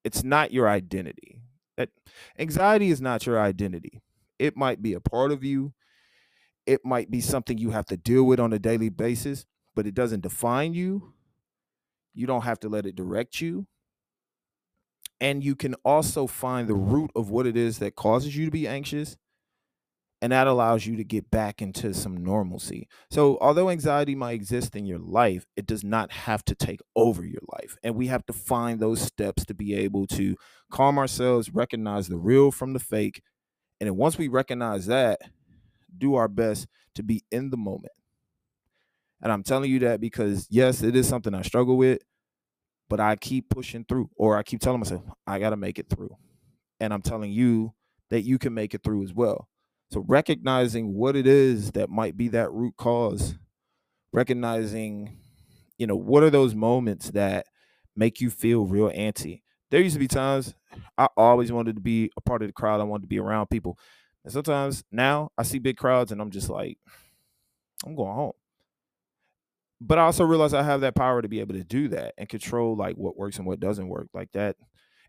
it's 0.03 0.23
not 0.23 0.53
your 0.53 0.69
identity. 0.69 1.41
That 1.75 1.89
anxiety 2.39 2.89
is 2.89 3.01
not 3.01 3.25
your 3.25 3.39
identity. 3.39 4.01
It 4.39 4.55
might 4.55 4.81
be 4.81 4.93
a 4.93 5.01
part 5.01 5.31
of 5.31 5.43
you. 5.43 5.73
It 6.65 6.85
might 6.85 7.11
be 7.11 7.21
something 7.21 7.57
you 7.57 7.71
have 7.71 7.85
to 7.87 7.97
deal 7.97 8.23
with 8.23 8.39
on 8.39 8.53
a 8.53 8.59
daily 8.59 8.89
basis, 8.89 9.45
but 9.75 9.85
it 9.87 9.93
doesn't 9.93 10.21
define 10.21 10.73
you. 10.73 11.13
You 12.13 12.25
don't 12.25 12.43
have 12.43 12.59
to 12.61 12.69
let 12.69 12.85
it 12.85 12.95
direct 12.95 13.41
you. 13.41 13.67
And 15.19 15.43
you 15.43 15.55
can 15.55 15.73
also 15.83 16.27
find 16.27 16.67
the 16.67 16.75
root 16.75 17.11
of 17.15 17.29
what 17.29 17.47
it 17.47 17.57
is 17.57 17.79
that 17.79 17.95
causes 17.95 18.35
you 18.35 18.45
to 18.45 18.51
be 18.51 18.67
anxious 18.67 19.17
and 20.21 20.31
that 20.31 20.47
allows 20.47 20.85
you 20.85 20.95
to 20.95 21.03
get 21.03 21.29
back 21.29 21.61
into 21.61 21.93
some 21.93 22.17
normalcy. 22.17 22.87
So, 23.11 23.37
although 23.39 23.69
anxiety 23.69 24.15
might 24.15 24.31
exist 24.33 24.75
in 24.75 24.85
your 24.85 24.97
life, 24.99 25.45
it 25.55 25.67
does 25.67 25.83
not 25.83 26.11
have 26.11 26.43
to 26.45 26.55
take 26.55 26.81
over 26.95 27.23
your 27.23 27.41
life. 27.53 27.77
And 27.83 27.95
we 27.95 28.07
have 28.07 28.25
to 28.25 28.33
find 28.33 28.79
those 28.79 28.99
steps 29.01 29.45
to 29.45 29.53
be 29.53 29.75
able 29.75 30.07
to 30.07 30.35
calm 30.71 30.97
ourselves, 30.97 31.51
recognize 31.53 32.07
the 32.07 32.17
real 32.17 32.51
from 32.51 32.73
the 32.73 32.79
fake. 32.79 33.21
And 33.79 33.87
then 33.87 33.95
once 33.95 34.17
we 34.17 34.27
recognize 34.27 34.87
that, 34.87 35.19
do 35.95 36.15
our 36.15 36.27
best 36.27 36.67
to 36.95 37.03
be 37.03 37.23
in 37.31 37.51
the 37.51 37.57
moment. 37.57 37.93
And 39.21 39.31
I'm 39.31 39.43
telling 39.43 39.69
you 39.71 39.79
that 39.79 39.99
because, 39.99 40.47
yes, 40.49 40.81
it 40.81 40.95
is 40.95 41.07
something 41.07 41.33
I 41.33 41.41
struggle 41.41 41.77
with, 41.77 41.99
but 42.89 42.99
I 42.99 43.15
keep 43.15 43.49
pushing 43.49 43.85
through, 43.85 44.09
or 44.15 44.37
I 44.37 44.43
keep 44.43 44.61
telling 44.61 44.79
myself, 44.79 45.03
I 45.25 45.39
got 45.39 45.51
to 45.51 45.57
make 45.57 45.79
it 45.79 45.89
through. 45.89 46.15
And 46.79 46.93
I'm 46.93 47.01
telling 47.01 47.31
you 47.31 47.73
that 48.09 48.21
you 48.21 48.37
can 48.37 48.53
make 48.53 48.73
it 48.73 48.83
through 48.83 49.03
as 49.03 49.13
well. 49.13 49.47
So 49.89 50.03
recognizing 50.07 50.93
what 50.93 51.15
it 51.15 51.27
is 51.27 51.71
that 51.71 51.89
might 51.89 52.17
be 52.17 52.27
that 52.29 52.51
root 52.51 52.75
cause, 52.77 53.35
recognizing, 54.11 55.17
you 55.77 55.87
know, 55.87 55.95
what 55.95 56.23
are 56.23 56.29
those 56.29 56.53
moments 56.53 57.11
that 57.11 57.45
make 57.95 58.21
you 58.21 58.29
feel 58.29 58.65
real 58.65 58.89
antsy. 58.91 59.41
There 59.71 59.81
used 59.81 59.95
to 59.95 59.99
be 59.99 60.07
times 60.07 60.53
I 60.97 61.07
always 61.17 61.51
wanted 61.51 61.75
to 61.75 61.81
be 61.81 62.11
a 62.15 62.21
part 62.21 62.41
of 62.41 62.47
the 62.47 62.53
crowd. 62.53 62.79
I 62.79 62.85
wanted 62.85 63.03
to 63.03 63.07
be 63.07 63.19
around 63.19 63.47
people. 63.47 63.77
And 64.23 64.31
sometimes 64.31 64.83
now 64.91 65.31
I 65.37 65.43
see 65.43 65.59
big 65.59 65.77
crowds 65.77 66.11
and 66.11 66.21
I'm 66.21 66.31
just 66.31 66.49
like, 66.49 66.77
I'm 67.85 67.95
going 67.95 68.13
home. 68.13 68.33
But 69.79 69.99
I 69.99 70.03
also 70.03 70.23
realize 70.23 70.53
I 70.53 70.63
have 70.63 70.81
that 70.81 70.95
power 70.95 71.21
to 71.21 71.27
be 71.27 71.39
able 71.39 71.53
to 71.55 71.63
do 71.63 71.87
that 71.89 72.13
and 72.17 72.27
control 72.27 72.75
like 72.75 72.95
what 72.95 73.17
works 73.17 73.37
and 73.37 73.45
what 73.45 73.59
doesn't 73.59 73.87
work. 73.87 74.07
Like 74.13 74.31
that. 74.33 74.55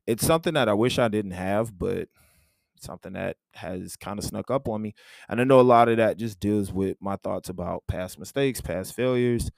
It's 0.07 0.27
something 0.27 0.55
that 0.55 0.69
I 0.69 0.75
wish 0.75 0.99
I 0.99 1.09
didn't 1.09 1.33
have, 1.33 1.79
but 1.79 2.09
something 2.83 3.13
that 3.15 3.37
has 3.55 3.97
kind 3.97 4.19
of 4.19 4.25
snuck 4.25 4.51
up 4.51 4.69
on 4.69 4.83
me. 4.83 4.95
And 5.29 5.41
I 5.41 5.45
know 5.45 5.61
a 5.61 5.63
lot 5.63 5.89
of 5.89 5.97
that 5.99 6.19
just 6.19 6.41
deals 6.41 6.73
with 6.73 6.97
my 7.01 7.17
thoughts 7.17 7.49
about 7.49 7.85
past 7.89 8.19
mistakes, 8.19 8.61
past 8.61 8.95
failures, 8.95 9.51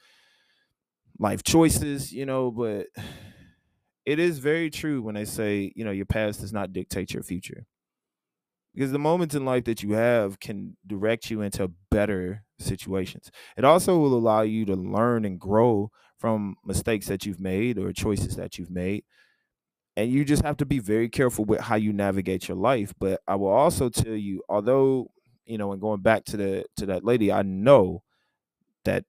life 1.19 1.43
choices, 1.43 2.12
you 2.12 2.27
know, 2.27 2.50
but 2.50 2.87
it 4.07 4.19
is 4.19 4.39
very 4.39 4.71
true 4.71 5.03
when 5.03 5.15
they 5.15 5.25
say, 5.25 5.73
you 5.77 5.85
know, 5.85 5.91
your 5.91 6.07
past 6.07 6.41
does 6.41 6.53
not 6.53 6.73
dictate 6.73 7.12
your 7.12 7.23
future. 7.23 7.67
Because 8.75 8.93
the 8.93 8.99
moments 8.99 9.35
in 9.35 9.45
life 9.45 9.65
that 9.65 9.83
you 9.83 9.93
have 9.93 10.39
can 10.39 10.77
direct 10.87 11.31
you 11.31 11.43
into 11.43 11.73
better 11.91 12.45
situations. 12.59 13.31
It 13.57 13.65
also 13.65 13.99
will 13.99 14.15
allow 14.15 14.43
you 14.43 14.65
to 14.67 14.75
learn 14.77 15.25
and 15.25 15.41
grow 15.41 15.91
from 16.19 16.57
mistakes 16.65 17.07
that 17.07 17.27
you've 17.27 17.41
made 17.41 17.79
or 17.79 17.93
choices 17.93 18.37
that 18.37 18.59
you've 18.59 18.71
made 18.71 19.05
and 19.97 20.11
you 20.11 20.25
just 20.25 20.42
have 20.42 20.56
to 20.59 20.66
be 20.66 20.78
very 20.78 21.09
careful 21.09 21.44
with 21.44 21.61
how 21.61 21.76
you 21.76 21.92
navigate 21.92 22.49
your 22.49 22.56
life. 22.56 22.92
But 22.99 23.20
i 23.28 23.35
will 23.35 23.49
also 23.49 23.88
tell 23.88 24.14
you 24.14 24.42
although 24.49 25.11
you 25.47 25.59
know 25.59 25.73
and 25.73 25.80
going 25.80 26.00
back 26.02 26.25
to 26.26 26.37
the 26.37 26.64
to 26.76 26.87
that 26.87 27.04
lady 27.04 27.32
i 27.32 27.42
know 27.42 28.02
that 28.85 29.04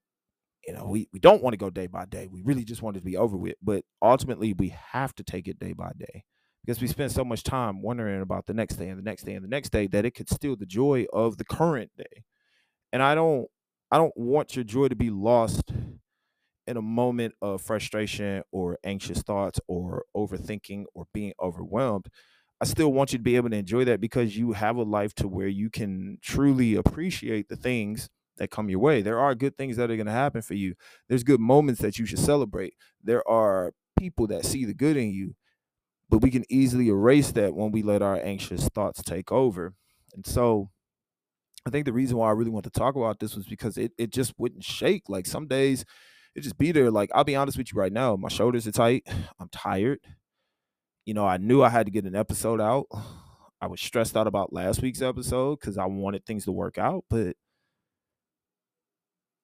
you 0.68 0.74
know 0.74 0.86
we, 0.86 1.08
we 1.14 1.20
don't 1.20 1.42
want 1.42 1.54
to 1.54 1.58
go 1.58 1.70
day 1.70 1.88
by 1.88 2.06
day. 2.06 2.28
We 2.28 2.42
really 2.42 2.64
just 2.64 2.82
want 2.82 2.98
it 2.98 3.00
to 3.02 3.06
be 3.06 3.18
over 3.18 3.38
with. 3.38 3.56
But 3.62 3.84
ultimately 4.02 4.54
we 4.54 4.70
have 4.70 5.16
to 5.16 5.24
take 5.24 5.48
it 5.48 5.60
day 5.60 5.74
by 5.74 5.92
day. 5.98 6.24
Because 6.64 6.80
we 6.80 6.88
spend 6.88 7.12
so 7.12 7.26
much 7.26 7.42
time 7.44 7.82
wondering 7.82 8.22
about 8.22 8.46
the 8.46 8.54
next 8.54 8.76
day 8.76 8.90
and 8.90 9.00
the 9.00 9.04
next 9.04 9.24
day 9.24 9.34
and 9.34 9.44
the 9.44 9.50
next 9.50 9.72
day 9.72 9.88
that 9.88 10.06
it 10.06 10.12
could 10.12 10.30
steal 10.30 10.56
the 10.56 10.68
joy 10.68 11.08
of 11.12 11.38
the 11.38 11.46
current 11.46 11.92
day. 11.98 12.24
And 12.94 13.02
i 13.02 13.16
don't 13.16 13.48
i 13.92 13.98
don't 13.98 14.16
want 14.16 14.56
your 14.56 14.66
joy 14.66 14.88
to 14.88 14.96
be 14.96 15.10
lost 15.10 15.72
in 16.72 16.78
a 16.78 16.82
moment 16.82 17.36
of 17.42 17.62
frustration 17.62 18.44
or 18.52 18.80
anxious 18.84 19.22
thoughts 19.22 19.60
or 19.68 20.06
overthinking 20.16 20.86
or 20.96 21.06
being 21.14 21.34
overwhelmed, 21.40 22.08
I 22.62 22.66
still 22.66 22.94
want 22.94 23.12
you 23.12 23.20
to 23.20 23.24
be 23.24 23.36
able 23.36 23.50
to 23.50 23.58
enjoy 23.58 23.86
that 23.86 24.02
because 24.02 24.38
you 24.38 24.54
have 24.54 24.78
a 24.78 24.84
life 24.84 25.14
to 25.16 25.28
where 25.28 25.48
you 25.48 25.70
can 25.70 26.18
truly 26.22 26.76
appreciate 26.76 27.50
the 27.50 27.56
things 27.56 28.10
that 28.38 28.52
come 28.52 28.70
your 28.70 28.80
way. 28.80 29.02
There 29.02 29.20
are 29.20 29.36
good 29.36 29.58
things 29.58 29.78
that 29.78 29.92
are 29.92 29.96
going 29.96 30.06
to 30.08 30.12
happen 30.12 30.42
for 30.42 30.54
you. 30.54 30.76
There's 31.10 31.24
good 31.24 31.40
moments 31.42 31.82
that 31.82 32.00
you 32.00 32.06
should 32.06 32.20
celebrate. 32.20 32.76
There 33.04 33.28
are 33.28 33.74
people 34.00 34.28
that 34.28 34.46
see 34.46 34.66
the 34.66 34.74
good 34.74 34.98
in 34.98 35.12
you, 35.12 35.36
but 36.10 36.20
we 36.22 36.32
can 36.32 36.46
easily 36.50 36.90
erase 36.90 37.32
that 37.34 37.56
when 37.56 37.72
we 37.72 37.84
let 37.84 38.02
our 38.02 38.18
anxious 38.18 38.68
thoughts 38.70 39.04
take 39.04 39.32
over. 39.32 39.74
And 40.14 40.26
so 40.26 40.70
I 41.66 41.70
think 41.70 41.86
the 41.86 41.94
reason 41.94 42.18
why 42.18 42.30
I 42.30 42.34
really 42.34 42.50
want 42.52 42.64
to 42.66 42.72
talk 42.72 42.96
about 42.96 43.20
this 43.20 43.36
was 43.36 43.46
because 43.46 43.78
it, 43.78 43.92
it 43.98 44.12
just 44.12 44.34
wouldn't 44.38 44.64
shake. 44.64 45.10
Like 45.10 45.26
some 45.28 45.48
days 45.48 45.86
it 46.36 46.42
just 46.42 46.58
be 46.58 46.72
there. 46.72 46.92
Like 46.92 47.10
I'll 47.14 47.24
be 47.24 47.36
honest 47.36 47.58
with 47.58 47.72
you 47.74 47.80
right 47.80 47.94
now, 47.94 48.16
my 48.16 48.30
shoulders 48.30 48.68
are 48.68 48.72
tight. 48.72 49.08
I'm 49.40 49.50
tired. 49.50 50.00
You 51.06 51.14
know, 51.14 51.26
I 51.26 51.38
knew 51.38 51.64
I 51.64 51.70
had 51.70 51.88
to 51.88 51.92
get 51.92 52.06
an 52.06 52.16
episode 52.16 52.62
out. 52.62 52.88
I 53.62 53.68
was 53.68 53.80
stressed 53.80 54.18
out 54.18 54.26
about 54.26 54.54
last 54.54 54.82
week's 54.82 55.04
episode 55.04 55.60
because 55.60 55.78
I 55.78 55.86
wanted 55.86 56.26
things 56.26 56.46
to 56.46 56.52
work 56.52 56.80
out, 56.80 57.06
but 57.10 57.36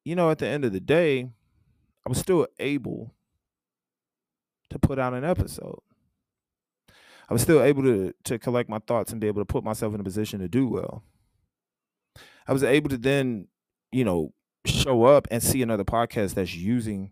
you 0.03 0.15
know, 0.15 0.31
at 0.31 0.39
the 0.39 0.47
end 0.47 0.65
of 0.65 0.71
the 0.71 0.79
day, 0.79 1.29
I 2.05 2.09
was 2.09 2.17
still 2.17 2.47
able 2.59 3.13
to 4.69 4.79
put 4.79 4.97
out 4.97 5.13
an 5.13 5.23
episode. 5.23 5.79
I 7.29 7.33
was 7.33 7.41
still 7.41 7.61
able 7.61 7.83
to 7.83 8.13
to 8.23 8.39
collect 8.39 8.69
my 8.69 8.79
thoughts 8.79 9.11
and 9.11 9.21
be 9.21 9.27
able 9.27 9.41
to 9.41 9.45
put 9.45 9.63
myself 9.63 9.93
in 9.93 9.99
a 9.99 10.03
position 10.03 10.39
to 10.39 10.47
do 10.47 10.67
well. 10.67 11.03
I 12.47 12.53
was 12.53 12.63
able 12.63 12.89
to 12.89 12.97
then, 12.97 13.49
you 13.91 14.05
know, 14.05 14.33
show 14.67 15.05
up 15.05 15.27
and 15.31 15.41
see 15.41 15.61
another 15.61 15.83
podcast 15.83 16.35
that's 16.35 16.55
using 16.55 17.11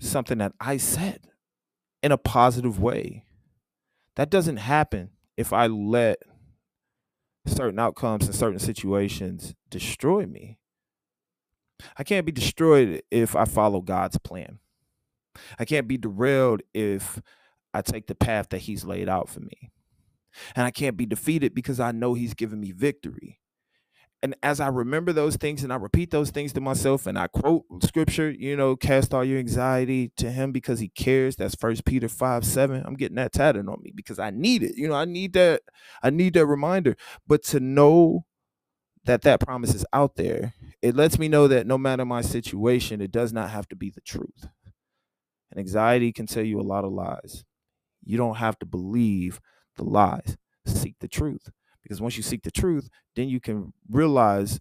something 0.00 0.38
that 0.38 0.52
I 0.60 0.76
said 0.76 1.28
in 2.02 2.12
a 2.12 2.18
positive 2.18 2.80
way. 2.80 3.24
That 4.16 4.30
doesn't 4.30 4.58
happen 4.58 5.10
if 5.36 5.52
I 5.52 5.66
let 5.66 6.18
certain 7.46 7.78
outcomes 7.78 8.26
and 8.26 8.34
certain 8.34 8.58
situations 8.58 9.54
destroy 9.70 10.26
me. 10.26 10.58
I 11.96 12.04
can't 12.04 12.26
be 12.26 12.32
destroyed 12.32 13.02
if 13.10 13.34
I 13.34 13.44
follow 13.44 13.80
God's 13.80 14.18
plan. 14.18 14.58
I 15.58 15.64
can't 15.64 15.88
be 15.88 15.98
derailed 15.98 16.62
if 16.72 17.20
I 17.72 17.82
take 17.82 18.06
the 18.06 18.14
path 18.14 18.50
that 18.50 18.58
He's 18.58 18.84
laid 18.84 19.08
out 19.08 19.28
for 19.28 19.40
me. 19.40 19.72
And 20.54 20.64
I 20.64 20.70
can't 20.70 20.96
be 20.96 21.06
defeated 21.06 21.54
because 21.54 21.80
I 21.80 21.92
know 21.92 22.14
He's 22.14 22.34
given 22.34 22.60
me 22.60 22.72
victory 22.72 23.40
and 24.24 24.34
as 24.42 24.58
I 24.58 24.68
remember 24.68 25.12
those 25.12 25.36
things 25.36 25.62
and 25.62 25.70
I 25.70 25.76
repeat 25.76 26.10
those 26.10 26.30
things 26.30 26.54
to 26.54 26.60
myself 26.62 27.06
and 27.06 27.18
I 27.18 27.26
quote 27.26 27.64
scripture, 27.82 28.30
you 28.30 28.56
know, 28.56 28.74
cast 28.74 29.12
all 29.12 29.22
your 29.22 29.38
anxiety 29.38 30.12
to 30.16 30.30
him 30.32 30.50
because 30.50 30.80
he 30.80 30.88
cares. 30.88 31.36
That's 31.36 31.54
first 31.54 31.84
Peter 31.84 32.08
5 32.08 32.42
7. 32.42 32.84
I'm 32.86 32.94
getting 32.94 33.16
that 33.16 33.34
tatted 33.34 33.68
on 33.68 33.82
me 33.82 33.92
because 33.94 34.18
I 34.18 34.30
need 34.30 34.62
it. 34.62 34.76
You 34.76 34.88
know, 34.88 34.94
I 34.94 35.04
need 35.04 35.34
that, 35.34 35.60
I 36.02 36.08
need 36.08 36.32
that 36.34 36.46
reminder. 36.46 36.96
But 37.26 37.42
to 37.44 37.60
know 37.60 38.24
that 39.04 39.20
that 39.22 39.40
promise 39.40 39.74
is 39.74 39.84
out 39.92 40.16
there, 40.16 40.54
it 40.80 40.96
lets 40.96 41.18
me 41.18 41.28
know 41.28 41.46
that 41.46 41.66
no 41.66 41.76
matter 41.76 42.06
my 42.06 42.22
situation, 42.22 43.02
it 43.02 43.12
does 43.12 43.30
not 43.30 43.50
have 43.50 43.68
to 43.68 43.76
be 43.76 43.90
the 43.90 44.00
truth. 44.00 44.48
And 45.50 45.60
anxiety 45.60 46.12
can 46.12 46.26
tell 46.26 46.44
you 46.44 46.58
a 46.58 46.62
lot 46.62 46.86
of 46.86 46.92
lies. 46.92 47.44
You 48.02 48.16
don't 48.16 48.36
have 48.36 48.58
to 48.60 48.66
believe 48.66 49.38
the 49.76 49.84
lies. 49.84 50.38
Seek 50.64 50.94
the 51.00 51.08
truth 51.08 51.50
because 51.84 52.02
once 52.02 52.18
you 52.18 52.24
seek 52.24 52.44
the 52.44 52.52
truth, 52.52 52.90
then 53.16 53.28
you 53.30 53.40
can 53.40 53.74
realize 53.90 54.60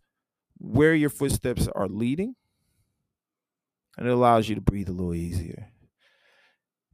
where 0.60 0.96
your 0.96 1.10
footsteps 1.12 1.68
are 1.76 1.88
leading 1.90 2.36
and 3.98 4.08
it 4.08 4.12
allows 4.12 4.50
you 4.50 4.56
to 4.56 4.62
breathe 4.62 4.90
a 4.90 4.92
little 4.92 5.14
easier. 5.16 5.70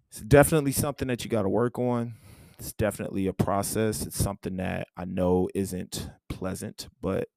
It's 0.09 0.21
definitely 0.21 0.71
something 0.71 1.07
that 1.07 1.23
you 1.23 1.29
got 1.29 1.43
to 1.43 1.49
work 1.49 1.77
on. 1.77 2.15
It's 2.57 2.73
definitely 2.73 3.27
a 3.27 3.33
process. 3.33 4.05
It's 4.05 4.17
something 4.21 4.57
that 4.57 4.87
I 4.97 5.05
know 5.05 5.49
isn't 5.53 6.09
pleasant, 6.29 6.89
but 7.01 7.29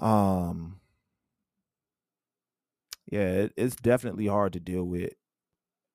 um 0.00 0.80
yeah, 3.10 3.20
it, 3.28 3.52
it's 3.56 3.76
definitely 3.76 4.26
hard 4.26 4.52
to 4.54 4.60
deal 4.60 4.84
with 4.84 5.12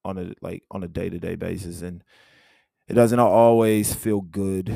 on 0.05 0.17
a 0.17 0.33
like 0.41 0.63
on 0.71 0.83
a 0.83 0.87
day-to-day 0.87 1.35
basis 1.35 1.81
and 1.81 2.03
it 2.87 2.93
doesn't 2.95 3.19
always 3.19 3.93
feel 3.95 4.21
good 4.21 4.75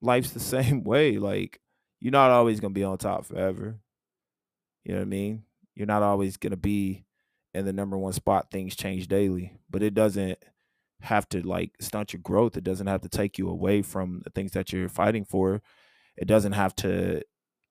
life's 0.00 0.30
the 0.30 0.40
same 0.56 0.84
way. 0.84 1.18
Like 1.18 1.60
you're 2.00 2.12
not 2.12 2.30
always 2.30 2.60
gonna 2.60 2.74
be 2.74 2.84
on 2.84 2.98
top 2.98 3.24
forever. 3.26 3.78
You 4.84 4.92
know 4.92 5.00
what 5.00 5.06
I 5.06 5.08
mean? 5.08 5.42
You're 5.74 5.86
not 5.86 6.02
always 6.02 6.36
gonna 6.36 6.56
be 6.56 7.04
in 7.54 7.64
the 7.64 7.72
number 7.72 7.98
one 7.98 8.12
spot. 8.12 8.50
Things 8.50 8.76
change 8.76 9.08
daily, 9.08 9.58
but 9.70 9.82
it 9.82 9.94
doesn't 9.94 10.38
have 11.00 11.28
to 11.30 11.42
like 11.46 11.72
stunt 11.80 12.12
your 12.12 12.22
growth. 12.22 12.56
It 12.56 12.64
doesn't 12.64 12.86
have 12.86 13.02
to 13.02 13.08
take 13.08 13.38
you 13.38 13.48
away 13.48 13.82
from 13.82 14.22
the 14.24 14.30
things 14.30 14.52
that 14.52 14.72
you're 14.72 14.88
fighting 14.88 15.24
for. 15.24 15.62
It 16.16 16.26
doesn't 16.26 16.52
have 16.52 16.74
to, 16.76 17.22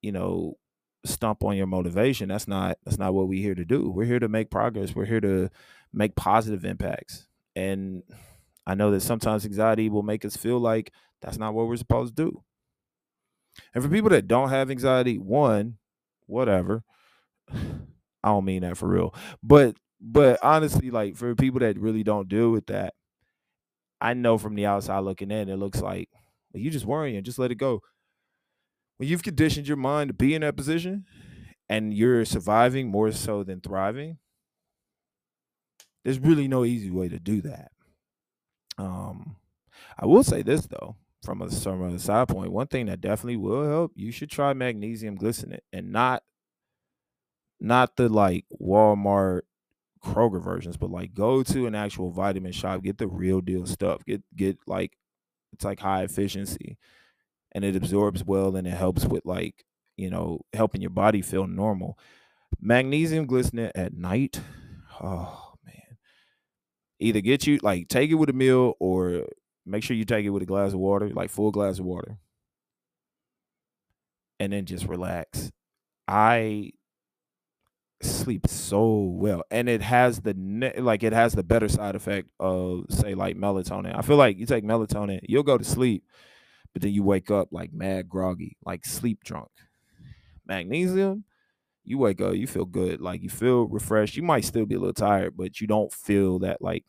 you 0.02 0.12
know, 0.12 0.58
stump 1.06 1.44
on 1.44 1.58
your 1.58 1.68
motivation. 1.68 2.30
That's 2.30 2.48
not 2.48 2.78
that's 2.86 2.98
not 2.98 3.14
what 3.14 3.28
we're 3.28 3.42
here 3.42 3.56
to 3.56 3.66
do. 3.66 3.90
We're 3.90 4.06
here 4.06 4.20
to 4.20 4.30
make 4.30 4.50
progress. 4.50 4.96
We're 4.96 5.06
here 5.06 5.22
to 5.22 5.50
make 5.94 6.16
positive 6.16 6.66
impacts. 6.66 7.28
And 7.56 8.04
I 8.68 8.76
know 8.76 8.92
that 8.92 9.00
sometimes 9.00 9.46
anxiety 9.46 9.90
will 9.90 10.04
make 10.04 10.26
us 10.26 10.36
feel 10.36 10.60
like 10.60 10.92
that's 11.22 11.38
not 11.38 11.54
what 11.54 11.68
we're 11.68 11.78
supposed 11.78 12.18
to 12.18 12.24
do. 12.26 12.44
And 13.74 13.82
for 13.82 13.90
people 13.90 14.10
that 14.10 14.28
don't 14.28 14.50
have 14.50 14.70
anxiety, 14.70 15.18
one, 15.18 15.78
whatever. 16.26 16.84
I 17.54 18.30
don't 18.30 18.44
mean 18.44 18.64
that 18.64 18.78
for 18.78 18.90
real. 18.90 19.16
But 19.42 19.78
but 20.02 20.38
honestly, 20.44 20.92
like 20.92 21.16
for 21.16 21.34
people 21.34 21.62
that 21.62 21.80
really 21.80 22.04
don't 22.04 22.28
deal 22.28 22.52
with 22.52 22.66
that, 22.68 22.94
I 24.02 24.14
know 24.14 24.38
from 24.38 24.56
the 24.56 24.66
outside 24.66 25.00
looking 25.00 25.32
in, 25.32 25.48
it 25.48 25.56
looks 25.56 25.82
like 25.82 26.10
you 26.54 26.70
just 26.70 26.86
worrying, 26.86 27.24
just 27.24 27.40
let 27.40 27.52
it 27.52 27.56
go. 27.56 27.82
When 28.98 29.08
you've 29.08 29.24
conditioned 29.24 29.68
your 29.68 29.78
mind 29.78 30.10
to 30.10 30.14
be 30.14 30.36
in 30.36 30.42
that 30.42 30.58
position 30.58 31.06
and 31.70 31.94
you're 31.94 32.26
surviving 32.26 32.90
more 32.90 33.12
so 33.14 33.44
than 33.44 33.62
thriving, 33.62 34.18
there's 36.04 36.20
really 36.20 36.50
no 36.50 36.66
easy 36.66 36.92
way 36.92 37.08
to 37.08 37.20
do 37.20 37.42
that. 37.42 37.72
Um, 38.78 39.36
I 39.98 40.06
will 40.06 40.24
say 40.24 40.42
this 40.42 40.68
though, 40.68 40.96
from 41.24 41.42
a, 41.42 41.50
from 41.50 41.84
a 41.84 42.00
side 42.00 42.28
point, 42.28 42.52
one 42.52 42.68
thing 42.68 42.88
that 42.88 43.02
definitely 43.02 43.38
will 43.38 43.68
help, 43.68 43.92
you 43.96 44.12
should 44.12 44.30
try 44.30 44.54
magnesium 44.54 45.18
glycinate 45.18 45.62
and 45.74 45.92
not 45.92 46.24
not 47.60 47.96
the 47.96 48.08
like 48.10 48.46
Walmart 48.62 49.42
Kroger 50.04 50.42
versions, 50.44 50.78
but 50.78 50.92
like 50.92 51.14
go 51.14 51.44
to 51.44 51.66
an 51.66 51.76
actual 51.76 52.12
vitamin 52.12 52.52
shop, 52.52 52.84
get 52.84 52.98
the 52.98 53.08
real 53.08 53.42
deal 53.42 53.66
stuff. 53.66 54.06
Get 54.06 54.24
get 54.36 54.58
like 54.68 54.98
it's 55.54 55.66
like 55.66 55.80
high 55.80 56.04
efficiency 56.04 56.78
and 57.54 57.66
it 57.66 57.76
absorbs 57.76 58.24
well 58.24 58.56
and 58.56 58.68
it 58.68 58.72
helps 58.72 59.06
with 59.06 59.26
like, 59.26 59.66
you 59.98 60.10
know, 60.10 60.42
helping 60.54 60.82
your 60.82 60.92
body 60.92 61.22
feel 61.22 61.48
normal. 61.48 61.98
Magnesium 62.60 63.28
glycinate 63.28 63.72
at 63.76 63.94
night. 63.94 64.42
Oh. 65.02 65.47
Either 67.00 67.22
get 67.22 67.46
you 67.46 67.60
like 67.62 67.88
take 67.88 68.10
it 68.10 68.16
with 68.16 68.30
a 68.30 68.34
meal 68.34 68.74
or 68.80 69.26
Make 69.68 69.84
sure 69.84 69.98
you 69.98 70.06
take 70.06 70.26
it 70.26 70.30
with 70.30 70.44
a 70.44 70.46
glass 70.48 70.72
of 70.72 70.80
water, 70.80 71.10
like 71.10 71.30
full 71.30 71.52
glass 71.52 71.78
of 71.78 71.86
water. 71.86 72.18
And 74.40 74.54
then 74.54 74.66
just 74.66 74.86
relax. 74.88 75.52
I 76.08 76.72
sleep 78.02 78.48
so 78.48 79.00
well 79.00 79.42
and 79.50 79.68
it 79.68 79.82
has 79.82 80.20
the 80.22 80.36
ne- 80.38 80.80
like 80.80 81.02
it 81.02 81.12
has 81.14 81.34
the 81.34 81.42
better 81.42 81.68
side 81.68 81.96
effect 81.96 82.30
of 82.40 82.86
say 82.90 83.14
like 83.14 83.36
melatonin. 83.36 83.94
I 83.94 84.04
feel 84.04 84.16
like 84.16 84.38
you 84.38 84.46
take 84.46 84.64
melatonin, 84.64 85.20
you'll 85.24 85.44
go 85.44 85.58
to 85.58 85.64
sleep, 85.66 86.04
but 86.72 86.82
then 86.82 86.94
you 86.94 87.04
wake 87.04 87.30
up 87.30 87.50
like 87.52 87.74
mad 87.74 88.08
groggy, 88.08 88.56
like 88.66 88.86
sleep 88.86 89.24
drunk. 89.24 89.50
Magnesium, 90.46 91.26
you 91.88 91.98
wake 91.98 92.20
up, 92.22 92.36
you 92.36 92.48
feel 92.48 92.66
good, 92.66 93.00
like 93.00 93.24
you 93.24 93.30
feel 93.30 93.64
refreshed. 93.64 94.18
You 94.18 94.24
might 94.24 94.44
still 94.46 94.66
be 94.66 94.76
a 94.76 94.80
little 94.80 94.94
tired, 94.94 95.38
but 95.38 95.62
you 95.62 95.68
don't 95.68 95.92
feel 95.92 96.40
that 96.40 96.62
like 96.62 96.84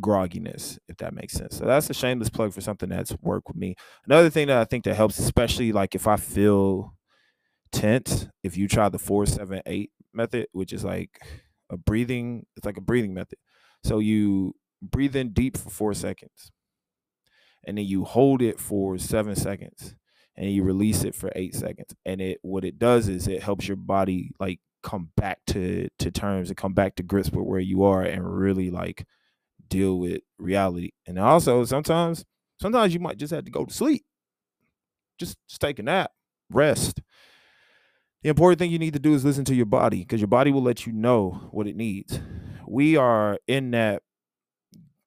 grogginess, 0.00 0.78
if 0.88 0.96
that 0.98 1.14
makes 1.14 1.34
sense. 1.34 1.56
So 1.56 1.64
that's 1.64 1.90
a 1.90 1.94
shameless 1.94 2.30
plug 2.30 2.52
for 2.52 2.60
something 2.60 2.88
that's 2.88 3.16
worked 3.22 3.48
with 3.48 3.56
me. 3.56 3.74
Another 4.06 4.30
thing 4.30 4.46
that 4.48 4.58
I 4.58 4.64
think 4.64 4.84
that 4.84 4.94
helps, 4.94 5.18
especially 5.18 5.72
like 5.72 5.94
if 5.94 6.06
I 6.06 6.16
feel 6.16 6.94
tense, 7.72 8.28
if 8.44 8.56
you 8.56 8.68
try 8.68 8.88
the 8.88 8.98
four, 8.98 9.26
seven, 9.26 9.60
eight 9.66 9.90
method, 10.14 10.46
which 10.52 10.72
is 10.72 10.84
like 10.84 11.20
a 11.68 11.76
breathing, 11.76 12.46
it's 12.56 12.66
like 12.66 12.76
a 12.76 12.82
breathing 12.82 13.14
method. 13.14 13.38
So 13.82 13.98
you 13.98 14.54
breathe 14.80 15.16
in 15.16 15.32
deep 15.32 15.56
for 15.56 15.70
four 15.70 15.94
seconds, 15.94 16.52
and 17.66 17.78
then 17.78 17.84
you 17.84 18.04
hold 18.04 18.42
it 18.42 18.60
for 18.60 18.96
seven 18.98 19.34
seconds, 19.34 19.96
and 20.36 20.50
you 20.50 20.62
release 20.62 21.04
it 21.04 21.14
for 21.14 21.32
eight 21.34 21.54
seconds. 21.54 21.94
And 22.04 22.20
it 22.20 22.38
what 22.42 22.64
it 22.64 22.78
does 22.78 23.08
is 23.08 23.26
it 23.26 23.42
helps 23.42 23.66
your 23.68 23.76
body 23.76 24.32
like 24.38 24.60
come 24.82 25.10
back 25.16 25.40
to 25.48 25.88
to 25.98 26.10
terms 26.10 26.50
and 26.50 26.56
come 26.56 26.74
back 26.74 26.96
to 26.96 27.02
grips 27.02 27.30
with 27.30 27.44
where 27.44 27.60
you 27.60 27.84
are 27.84 28.02
and 28.02 28.38
really 28.38 28.70
like 28.70 29.06
deal 29.68 29.98
with 29.98 30.20
reality. 30.38 30.92
And 31.06 31.18
also 31.18 31.64
sometimes, 31.64 32.24
sometimes 32.60 32.94
you 32.94 33.00
might 33.00 33.18
just 33.18 33.32
have 33.32 33.44
to 33.44 33.50
go 33.50 33.64
to 33.64 33.74
sleep. 33.74 34.04
Just, 35.18 35.38
just 35.48 35.60
take 35.60 35.78
a 35.78 35.82
nap, 35.82 36.12
rest. 36.50 37.00
The 38.22 38.28
important 38.28 38.58
thing 38.58 38.70
you 38.70 38.78
need 38.78 38.92
to 38.94 38.98
do 38.98 39.14
is 39.14 39.24
listen 39.24 39.44
to 39.46 39.54
your 39.54 39.66
body 39.66 40.00
because 40.00 40.20
your 40.20 40.28
body 40.28 40.50
will 40.50 40.62
let 40.62 40.86
you 40.86 40.92
know 40.92 41.48
what 41.50 41.66
it 41.66 41.76
needs. 41.76 42.20
We 42.66 42.96
are 42.96 43.38
in 43.46 43.70
that 43.70 44.02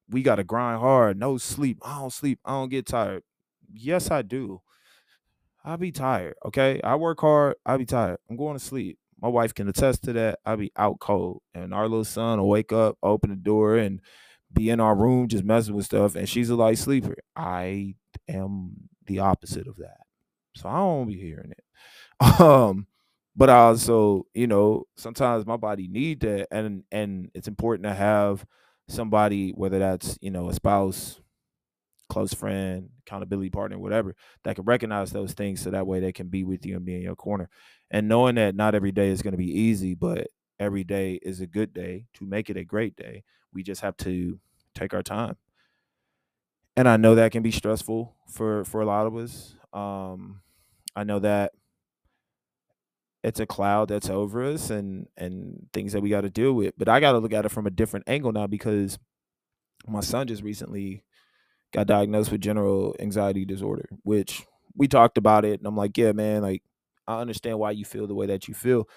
we 0.10 0.24
got 0.24 0.36
to 0.36 0.44
grind 0.44 0.80
hard, 0.80 1.18
no 1.20 1.38
sleep. 1.38 1.80
I 1.84 2.00
don't 2.00 2.14
sleep. 2.14 2.40
I 2.46 2.52
don't 2.52 2.70
get 2.70 2.88
tired. 2.88 3.24
Yes, 3.72 4.10
I 4.10 4.22
do. 4.22 4.62
I'll 5.64 5.78
be 5.78 5.92
tired. 5.92 6.36
Okay. 6.46 6.80
I 6.84 6.96
work 6.96 7.20
hard. 7.22 7.56
I'll 7.66 7.78
be 7.78 7.86
tired. 7.86 8.18
I'm 8.30 8.38
going 8.38 8.58
to 8.58 8.64
sleep. 8.64 8.98
My 9.22 9.28
wife 9.28 9.54
can 9.54 9.68
attest 9.68 10.04
to 10.06 10.14
that. 10.14 10.40
I'll 10.46 10.58
be 10.58 10.72
out 10.78 11.00
cold. 11.00 11.42
And 11.54 11.74
our 11.74 11.88
little 11.90 12.06
son 12.06 12.40
will 12.40 12.48
wake 12.48 12.72
up, 12.72 12.98
open 13.04 13.30
the 13.32 13.36
door, 13.36 13.76
and 13.78 14.00
be 14.54 14.70
in 14.70 14.80
our 14.80 14.96
room 14.96 15.28
just 15.28 15.44
messing 15.44 15.76
with 15.76 15.86
stuff, 15.86 16.16
and 16.16 16.28
she's 16.28 16.50
a 16.50 16.56
light 16.56 16.78
sleeper. 16.78 17.16
I 17.36 17.96
am 18.28 18.90
the 19.06 19.20
opposite 19.20 19.68
of 19.68 19.78
that, 19.78 19.98
so 20.56 20.70
I 20.70 20.78
don't 20.78 21.08
be 21.08 21.18
hearing 21.20 21.52
it. 21.52 21.64
Um, 22.42 22.88
but 23.36 23.50
I 23.50 23.58
also, 23.60 24.26
you 24.34 24.48
know, 24.48 24.86
sometimes 24.98 25.46
my 25.46 25.58
body 25.58 25.88
need 25.88 26.22
that, 26.22 26.48
and 26.52 26.84
and 26.92 27.32
it's 27.34 27.48
important 27.48 27.86
to 27.86 27.94
have 27.94 28.46
somebody, 28.90 29.52
whether 29.52 29.80
that's 29.80 30.18
you 30.22 30.32
know 30.32 30.50
a 30.50 30.54
spouse, 30.54 31.22
close 32.10 32.34
friend, 32.34 32.90
accountability 33.06 33.50
partner, 33.50 33.80
whatever, 33.80 34.16
that 34.44 34.56
can 34.56 34.66
recognize 34.66 35.12
those 35.12 35.34
things, 35.34 35.62
so 35.62 35.72
that 35.72 35.88
way 35.88 36.00
they 36.00 36.12
can 36.12 36.28
be 36.28 36.44
with 36.44 36.66
you 36.66 36.76
and 36.76 36.86
be 36.86 36.96
in 36.96 37.02
your 37.02 37.16
corner. 37.16 37.50
And 37.92 38.08
knowing 38.08 38.36
that 38.36 38.56
not 38.56 38.76
every 38.76 38.92
day 38.92 39.10
is 39.10 39.22
going 39.22 39.34
to 39.34 39.38
be 39.38 39.52
easy, 39.52 39.96
but 39.96 40.28
every 40.60 40.84
day 40.84 41.20
is 41.22 41.40
a 41.42 41.48
good 41.48 41.74
day 41.74 42.06
to 42.16 42.26
make 42.26 42.50
it 42.50 42.58
a 42.58 42.64
great 42.64 42.96
day. 42.96 43.24
We 43.54 43.64
just 43.64 43.82
have 43.82 43.98
to 43.98 44.40
take 44.76 44.94
our 44.94 45.04
time. 45.04 45.38
And 46.76 46.88
I 46.88 46.98
know 46.98 47.16
that 47.16 47.32
can 47.32 47.44
be 47.44 47.52
stressful 47.52 48.16
for 48.28 48.64
for 48.64 48.82
a 48.82 48.86
lot 48.86 49.06
of 49.08 49.16
us. 49.16 49.56
Um 49.74 50.42
I 50.96 51.04
know 51.04 51.20
that 51.20 51.54
it's 53.24 53.40
a 53.40 53.46
cloud 53.46 53.90
that's 53.90 54.10
over 54.10 54.44
us 54.44 54.70
and 54.70 55.08
and 55.18 55.68
things 55.74 55.94
that 55.94 56.02
we 56.02 56.10
got 56.10 56.22
to 56.22 56.30
deal 56.30 56.54
with. 56.54 56.74
But 56.78 56.90
I 56.90 57.00
got 57.00 57.14
to 57.14 57.20
look 57.20 57.34
at 57.34 57.46
it 57.46 57.50
from 57.50 57.68
a 57.68 57.72
different 57.72 58.08
angle 58.08 58.32
now 58.32 58.48
because 58.48 58.98
my 59.88 60.02
son 60.02 60.28
just 60.28 60.44
recently 60.44 61.04
got 61.74 61.88
diagnosed 61.88 62.32
with 62.32 62.42
general 62.42 62.96
anxiety 63.00 63.46
disorder, 63.46 63.86
which 64.04 64.46
we 64.76 64.88
talked 64.88 65.18
about 65.18 65.46
it 65.46 65.60
and 65.60 65.68
I'm 65.68 65.78
like, 65.78 65.98
"Yeah, 65.98 66.12
man, 66.14 66.42
like 66.42 66.64
I 67.08 67.20
understand 67.20 67.60
why 67.60 67.72
you 67.72 67.86
feel 67.86 68.08
the 68.08 68.16
way 68.16 68.28
that 68.28 68.48
you 68.48 68.54
feel." 68.54 68.88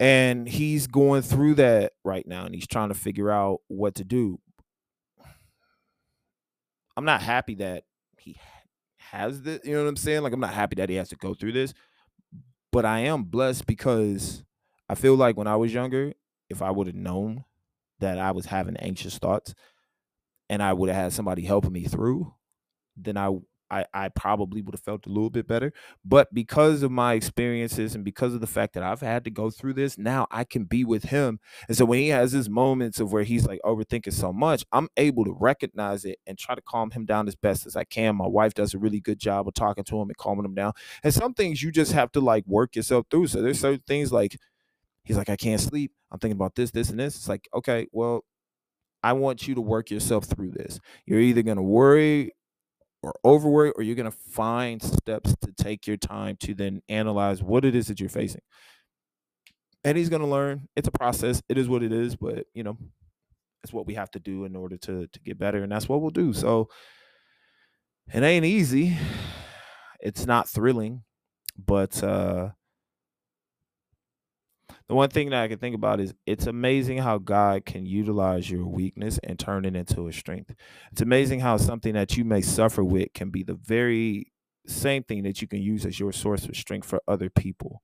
And 0.00 0.48
he's 0.48 0.86
going 0.86 1.22
through 1.22 1.54
that 1.56 1.92
right 2.04 2.26
now 2.26 2.44
and 2.44 2.54
he's 2.54 2.66
trying 2.66 2.88
to 2.88 2.94
figure 2.94 3.30
out 3.30 3.60
what 3.68 3.94
to 3.96 4.04
do. 4.04 4.40
I'm 6.96 7.04
not 7.04 7.22
happy 7.22 7.54
that 7.56 7.84
he 8.18 8.36
has 8.98 9.42
this, 9.42 9.60
you 9.64 9.74
know 9.74 9.82
what 9.82 9.88
I'm 9.88 9.96
saying? 9.96 10.22
Like 10.22 10.32
I'm 10.32 10.40
not 10.40 10.54
happy 10.54 10.76
that 10.76 10.88
he 10.88 10.96
has 10.96 11.08
to 11.10 11.16
go 11.16 11.34
through 11.34 11.52
this, 11.52 11.72
but 12.70 12.84
I 12.84 13.00
am 13.00 13.24
blessed 13.24 13.66
because 13.66 14.42
I 14.88 14.94
feel 14.94 15.14
like 15.14 15.36
when 15.36 15.46
I 15.46 15.56
was 15.56 15.72
younger, 15.72 16.12
if 16.50 16.62
I 16.62 16.70
would 16.70 16.86
have 16.86 16.96
known 16.96 17.44
that 18.00 18.18
I 18.18 18.32
was 18.32 18.46
having 18.46 18.76
anxious 18.76 19.18
thoughts 19.18 19.54
and 20.52 20.62
I 20.62 20.74
would 20.74 20.90
have 20.90 21.04
had 21.04 21.12
somebody 21.14 21.42
helping 21.44 21.72
me 21.72 21.84
through, 21.84 22.34
then 22.96 23.16
I 23.16 23.30
I, 23.70 23.86
I 23.94 24.08
probably 24.10 24.60
would 24.60 24.74
have 24.74 24.82
felt 24.82 25.06
a 25.06 25.08
little 25.08 25.30
bit 25.30 25.48
better. 25.48 25.72
But 26.04 26.34
because 26.34 26.82
of 26.82 26.90
my 26.90 27.14
experiences 27.14 27.94
and 27.94 28.04
because 28.04 28.34
of 28.34 28.42
the 28.42 28.46
fact 28.46 28.74
that 28.74 28.82
I've 28.82 29.00
had 29.00 29.24
to 29.24 29.30
go 29.30 29.48
through 29.48 29.72
this, 29.72 29.96
now 29.96 30.26
I 30.30 30.44
can 30.44 30.64
be 30.64 30.84
with 30.84 31.04
him. 31.04 31.40
And 31.68 31.74
so 31.74 31.86
when 31.86 31.98
he 31.98 32.08
has 32.08 32.32
his 32.32 32.50
moments 32.50 33.00
of 33.00 33.14
where 33.14 33.22
he's 33.22 33.46
like 33.46 33.60
overthinking 33.64 34.12
so 34.12 34.30
much, 34.30 34.66
I'm 34.72 34.88
able 34.98 35.24
to 35.24 35.34
recognize 35.40 36.04
it 36.04 36.18
and 36.26 36.36
try 36.36 36.54
to 36.54 36.60
calm 36.60 36.90
him 36.90 37.06
down 37.06 37.28
as 37.28 37.34
best 37.34 37.64
as 37.64 37.74
I 37.74 37.84
can. 37.84 38.16
My 38.16 38.26
wife 38.26 38.52
does 38.52 38.74
a 38.74 38.78
really 38.78 39.00
good 39.00 39.18
job 39.18 39.48
of 39.48 39.54
talking 39.54 39.84
to 39.84 39.96
him 40.02 40.10
and 40.10 40.18
calming 40.18 40.44
him 40.44 40.54
down. 40.54 40.74
And 41.02 41.14
some 41.14 41.32
things 41.32 41.62
you 41.62 41.72
just 41.72 41.92
have 41.92 42.12
to 42.12 42.20
like 42.20 42.46
work 42.46 42.76
yourself 42.76 43.06
through. 43.10 43.28
So 43.28 43.40
there's 43.40 43.60
certain 43.60 43.82
things 43.86 44.12
like 44.12 44.36
he's 45.04 45.16
like, 45.16 45.30
I 45.30 45.36
can't 45.36 45.60
sleep. 45.60 45.92
I'm 46.10 46.18
thinking 46.18 46.36
about 46.36 46.56
this, 46.56 46.70
this, 46.72 46.90
and 46.90 47.00
this. 47.00 47.16
It's 47.16 47.28
like, 47.28 47.48
okay, 47.54 47.86
well, 47.92 48.24
I 49.02 49.12
want 49.14 49.48
you 49.48 49.54
to 49.56 49.60
work 49.60 49.90
yourself 49.90 50.24
through 50.24 50.52
this. 50.52 50.78
You're 51.06 51.20
either 51.20 51.42
going 51.42 51.56
to 51.56 51.62
worry 51.62 52.32
or 53.02 53.14
overwork 53.24 53.76
or 53.78 53.82
you're 53.82 53.96
going 53.96 54.10
to 54.10 54.16
find 54.16 54.82
steps 54.82 55.34
to 55.42 55.52
take 55.52 55.86
your 55.86 55.96
time 55.96 56.36
to 56.40 56.54
then 56.54 56.82
analyze 56.88 57.42
what 57.42 57.64
it 57.64 57.74
is 57.74 57.88
that 57.88 57.98
you're 58.00 58.08
facing. 58.08 58.42
And 59.84 59.98
he's 59.98 60.08
going 60.08 60.22
to 60.22 60.28
learn. 60.28 60.68
It's 60.76 60.86
a 60.86 60.92
process. 60.92 61.42
It 61.48 61.58
is 61.58 61.68
what 61.68 61.82
it 61.82 61.92
is 61.92 62.16
but 62.16 62.46
you 62.54 62.62
know 62.62 62.78
it's 63.64 63.72
what 63.72 63.86
we 63.86 63.94
have 63.94 64.10
to 64.12 64.18
do 64.18 64.44
in 64.44 64.56
order 64.56 64.76
to 64.76 65.06
to 65.06 65.20
get 65.20 65.38
better 65.38 65.62
and 65.62 65.72
that's 65.72 65.88
what 65.88 66.00
we'll 66.00 66.10
do. 66.10 66.32
So 66.32 66.68
it 68.12 68.22
ain't 68.22 68.44
easy. 68.44 68.96
It's 70.00 70.26
not 70.26 70.48
thrilling 70.48 71.02
but 71.58 72.02
uh 72.02 72.50
the 74.88 74.94
one 74.94 75.10
thing 75.10 75.30
that 75.30 75.42
I 75.42 75.48
can 75.48 75.58
think 75.58 75.74
about 75.74 76.00
is 76.00 76.14
it's 76.26 76.46
amazing 76.46 76.98
how 76.98 77.18
God 77.18 77.64
can 77.64 77.86
utilize 77.86 78.50
your 78.50 78.66
weakness 78.66 79.18
and 79.22 79.38
turn 79.38 79.64
it 79.64 79.76
into 79.76 80.08
a 80.08 80.12
strength. 80.12 80.54
It's 80.90 81.00
amazing 81.02 81.40
how 81.40 81.56
something 81.56 81.94
that 81.94 82.16
you 82.16 82.24
may 82.24 82.42
suffer 82.42 82.82
with 82.84 83.12
can 83.14 83.30
be 83.30 83.42
the 83.42 83.54
very 83.54 84.32
same 84.66 85.02
thing 85.02 85.22
that 85.24 85.40
you 85.40 85.48
can 85.48 85.60
use 85.60 85.86
as 85.86 85.98
your 85.98 86.12
source 86.12 86.44
of 86.44 86.56
strength 86.56 86.86
for 86.86 87.00
other 87.08 87.30
people. 87.30 87.82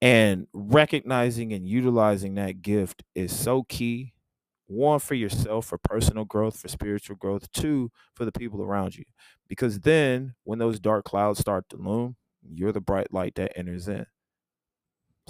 And 0.00 0.48
recognizing 0.52 1.52
and 1.52 1.66
utilizing 1.66 2.34
that 2.34 2.62
gift 2.62 3.04
is 3.14 3.34
so 3.34 3.62
key. 3.62 4.14
One, 4.66 4.98
for 4.98 5.14
yourself, 5.14 5.66
for 5.66 5.78
personal 5.78 6.24
growth, 6.24 6.58
for 6.58 6.68
spiritual 6.68 7.16
growth. 7.16 7.50
Two, 7.52 7.92
for 8.14 8.24
the 8.24 8.32
people 8.32 8.62
around 8.62 8.96
you. 8.96 9.04
Because 9.48 9.80
then 9.80 10.34
when 10.44 10.58
those 10.58 10.80
dark 10.80 11.04
clouds 11.04 11.38
start 11.38 11.68
to 11.68 11.76
loom, 11.76 12.16
you're 12.42 12.72
the 12.72 12.80
bright 12.80 13.12
light 13.12 13.34
that 13.36 13.56
enters 13.56 13.86
in. 13.86 14.06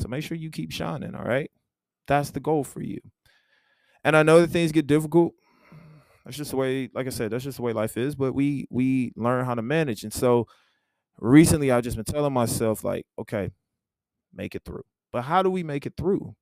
So 0.02 0.08
make 0.08 0.24
sure 0.24 0.36
you 0.36 0.50
keep 0.50 0.72
shining, 0.72 1.14
all 1.14 1.24
right? 1.24 1.50
That's 2.08 2.30
the 2.30 2.40
goal 2.40 2.64
for 2.64 2.82
you. 2.82 3.00
And 4.04 4.16
I 4.16 4.22
know 4.22 4.40
that 4.40 4.50
things 4.50 4.72
get 4.72 4.86
difficult. 4.86 5.32
That's 6.24 6.36
just 6.36 6.50
the 6.50 6.56
way, 6.56 6.88
like 6.94 7.06
I 7.06 7.10
said, 7.10 7.30
that's 7.30 7.44
just 7.44 7.56
the 7.56 7.62
way 7.62 7.72
life 7.72 7.96
is, 7.96 8.14
but 8.14 8.32
we 8.32 8.66
we 8.70 9.12
learn 9.16 9.44
how 9.44 9.54
to 9.54 9.62
manage. 9.62 10.04
And 10.04 10.12
so 10.12 10.46
recently 11.18 11.70
I've 11.70 11.84
just 11.84 11.96
been 11.96 12.04
telling 12.04 12.32
myself, 12.32 12.84
like, 12.84 13.06
okay, 13.18 13.50
make 14.32 14.54
it 14.54 14.62
through. 14.64 14.84
But 15.12 15.22
how 15.22 15.42
do 15.42 15.50
we 15.50 15.62
make 15.62 15.86
it 15.86 15.94
through? 15.96 16.34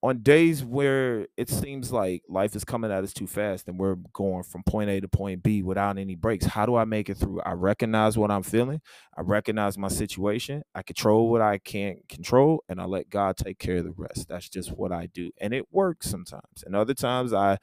On 0.00 0.22
days 0.22 0.64
where 0.64 1.26
it 1.36 1.48
seems 1.48 1.90
like 1.90 2.22
life 2.28 2.54
is 2.54 2.64
coming 2.64 2.92
at 2.92 3.02
us 3.02 3.12
too 3.12 3.26
fast 3.26 3.66
and 3.66 3.78
we're 3.80 3.96
going 4.12 4.44
from 4.44 4.62
point 4.62 4.88
A 4.90 5.00
to 5.00 5.08
point 5.08 5.42
B 5.42 5.62
without 5.62 5.98
any 5.98 6.14
breaks, 6.14 6.46
how 6.46 6.66
do 6.66 6.76
I 6.76 6.84
make 6.84 7.08
it 7.10 7.16
through? 7.16 7.40
I 7.40 7.52
recognize 7.52 8.16
what 8.16 8.30
I'm 8.30 8.44
feeling. 8.44 8.80
I 9.16 9.22
recognize 9.22 9.76
my 9.76 9.88
situation. 9.88 10.62
I 10.72 10.82
control 10.82 11.30
what 11.30 11.40
I 11.40 11.58
can't 11.58 12.08
control 12.08 12.62
and 12.68 12.80
I 12.80 12.84
let 12.84 13.10
God 13.10 13.36
take 13.36 13.58
care 13.58 13.78
of 13.78 13.84
the 13.84 13.94
rest. 13.96 14.28
That's 14.28 14.48
just 14.48 14.70
what 14.70 14.92
I 14.92 15.06
do. 15.06 15.32
And 15.40 15.52
it 15.52 15.66
works 15.72 16.08
sometimes. 16.08 16.62
And 16.64 16.76
other 16.76 16.94
times 16.94 17.32
I 17.32 17.58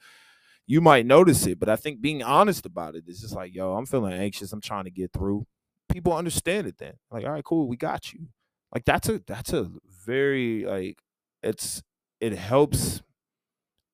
you 0.66 0.80
might 0.80 1.06
notice 1.06 1.46
it, 1.46 1.58
but 1.60 1.68
I 1.68 1.76
think 1.76 2.00
being 2.00 2.22
honest 2.22 2.66
about 2.66 2.96
it 2.96 3.04
is 3.06 3.20
just 3.20 3.36
like, 3.36 3.54
yo, 3.54 3.74
I'm 3.74 3.86
feeling 3.86 4.12
anxious. 4.12 4.52
I'm 4.52 4.60
trying 4.60 4.84
to 4.84 4.90
get 4.90 5.12
through. 5.12 5.46
People 5.88 6.12
understand 6.12 6.66
it 6.66 6.76
then. 6.78 6.94
Like, 7.10 7.24
all 7.24 7.30
right, 7.30 7.44
cool, 7.44 7.68
we 7.68 7.76
got 7.76 8.12
you. 8.12 8.28
Like 8.74 8.84
that's 8.84 9.08
a 9.08 9.22
that's 9.26 9.52
a 9.52 9.70
very 10.04 10.64
like 10.66 10.98
it's 11.42 11.82
it 12.20 12.32
helps 12.32 13.02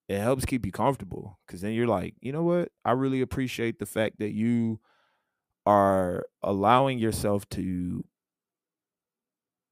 it 0.09 0.19
helps 0.19 0.45
keep 0.45 0.65
you 0.65 0.71
comfortable 0.71 1.39
because 1.45 1.61
then 1.61 1.73
you're 1.73 1.87
like 1.87 2.15
you 2.21 2.31
know 2.31 2.43
what? 2.43 2.69
I 2.85 2.91
really 2.91 3.21
appreciate 3.21 3.79
the 3.79 3.85
fact 3.85 4.19
that 4.19 4.31
you 4.31 4.79
are 5.65 6.25
allowing 6.41 6.99
yourself 6.99 7.47
to 7.49 8.03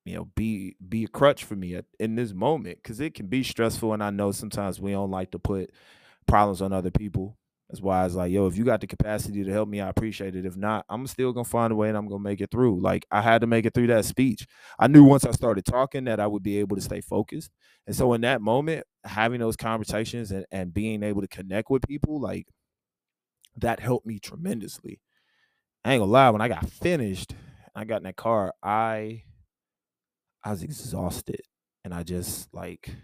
you 0.05 0.15
know 0.15 0.25
be 0.35 0.75
be 0.87 1.03
a 1.03 1.07
crutch 1.07 1.43
for 1.43 1.55
me 1.55 1.75
at, 1.75 1.85
in 1.99 2.15
this 2.15 2.33
moment 2.33 2.77
because 2.81 2.99
it 2.99 3.13
can 3.13 3.27
be 3.27 3.43
stressful 3.43 3.93
and 3.93 4.03
i 4.03 4.09
know 4.09 4.31
sometimes 4.31 4.79
we 4.81 4.91
don't 4.91 5.11
like 5.11 5.31
to 5.31 5.39
put 5.39 5.69
problems 6.27 6.61
on 6.61 6.73
other 6.73 6.91
people 6.91 7.37
that's 7.71 7.81
why 7.81 8.01
I 8.01 8.03
was 8.03 8.15
like, 8.15 8.33
yo, 8.33 8.47
if 8.47 8.57
you 8.57 8.65
got 8.65 8.81
the 8.81 8.87
capacity 8.87 9.45
to 9.45 9.51
help 9.53 9.69
me, 9.69 9.79
I 9.79 9.87
appreciate 9.87 10.35
it. 10.35 10.45
If 10.45 10.57
not, 10.57 10.85
I'm 10.89 11.07
still 11.07 11.31
gonna 11.31 11.45
find 11.45 11.71
a 11.71 11.75
way 11.77 11.87
and 11.87 11.97
I'm 11.97 12.05
gonna 12.09 12.21
make 12.21 12.41
it 12.41 12.51
through. 12.51 12.81
Like 12.81 13.05
I 13.11 13.21
had 13.21 13.41
to 13.41 13.47
make 13.47 13.65
it 13.65 13.73
through 13.73 13.87
that 13.87 14.03
speech. 14.03 14.45
I 14.77 14.87
knew 14.87 15.05
once 15.05 15.25
I 15.25 15.31
started 15.31 15.63
talking 15.65 16.03
that 16.03 16.19
I 16.19 16.27
would 16.27 16.43
be 16.43 16.59
able 16.59 16.75
to 16.75 16.81
stay 16.81 16.99
focused. 16.99 17.49
And 17.87 17.95
so 17.95 18.13
in 18.13 18.21
that 18.21 18.41
moment, 18.41 18.85
having 19.05 19.39
those 19.39 19.55
conversations 19.55 20.31
and, 20.31 20.45
and 20.51 20.73
being 20.73 21.01
able 21.01 21.21
to 21.21 21.29
connect 21.29 21.69
with 21.69 21.87
people, 21.87 22.19
like 22.19 22.47
that 23.57 23.79
helped 23.79 24.05
me 24.05 24.19
tremendously. 24.19 24.99
I 25.85 25.93
ain't 25.93 26.01
gonna 26.01 26.11
lie, 26.11 26.29
when 26.31 26.41
I 26.41 26.49
got 26.49 26.69
finished, 26.69 27.35
I 27.75 27.85
got 27.85 27.97
in 27.97 28.03
that 28.03 28.17
car, 28.17 28.53
I 28.63 29.23
I 30.43 30.51
was 30.51 30.63
exhausted. 30.63 31.41
And 31.83 31.93
I 31.95 32.03
just 32.03 32.53
like 32.53 32.95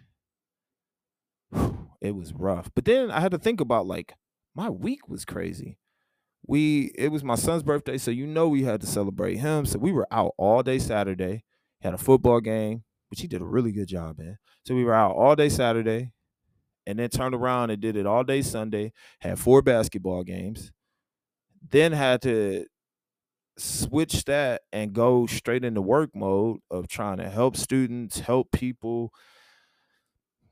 it 2.02 2.16
was 2.16 2.34
rough. 2.34 2.70
But 2.76 2.86
then 2.86 3.12
I 3.12 3.20
had 3.20 3.32
to 3.32 3.40
think 3.40 3.62
about 3.62 3.88
like 3.88 4.14
my 4.58 4.72
week 4.72 5.08
was 5.08 5.24
crazy. 5.24 5.78
We 6.46 6.92
it 6.96 7.12
was 7.12 7.24
my 7.24 7.36
son's 7.36 7.64
birthday, 7.64 7.98
so 7.98 8.10
you 8.10 8.26
know 8.26 8.50
we 8.50 8.64
had 8.64 8.82
to 8.82 8.88
celebrate 8.88 9.36
him. 9.36 9.66
So 9.66 9.78
we 9.78 9.92
were 9.92 10.08
out 10.12 10.34
all 10.38 10.64
day 10.64 10.80
Saturday, 10.80 11.44
had 11.82 11.94
a 11.94 11.98
football 11.98 12.42
game, 12.42 12.84
which 13.10 13.22
he 13.22 13.28
did 13.28 13.42
a 13.42 13.46
really 13.46 13.72
good 13.72 13.88
job 13.88 14.20
in. 14.20 14.38
So 14.66 14.74
we 14.74 14.84
were 14.84 14.96
out 14.96 15.16
all 15.16 15.36
day 15.36 15.50
Saturday, 15.50 16.12
and 16.88 16.98
then 16.98 17.10
turned 17.10 17.36
around 17.36 17.70
and 17.70 17.80
did 17.80 17.96
it 17.96 18.08
all 18.08 18.24
day 18.24 18.42
Sunday. 18.42 18.94
Had 19.22 19.38
four 19.38 19.62
basketball 19.62 20.24
games, 20.24 20.72
then 21.70 21.92
had 21.92 22.24
to 22.24 22.66
switch 23.60 24.26
that 24.26 24.62
and 24.72 24.94
go 24.94 25.28
straight 25.28 25.66
into 25.66 25.82
work 25.82 26.12
mode 26.16 26.60
of 26.72 26.88
trying 26.88 27.18
to 27.18 27.30
help 27.30 27.56
students, 27.56 28.20
help 28.22 28.52
people, 28.52 29.12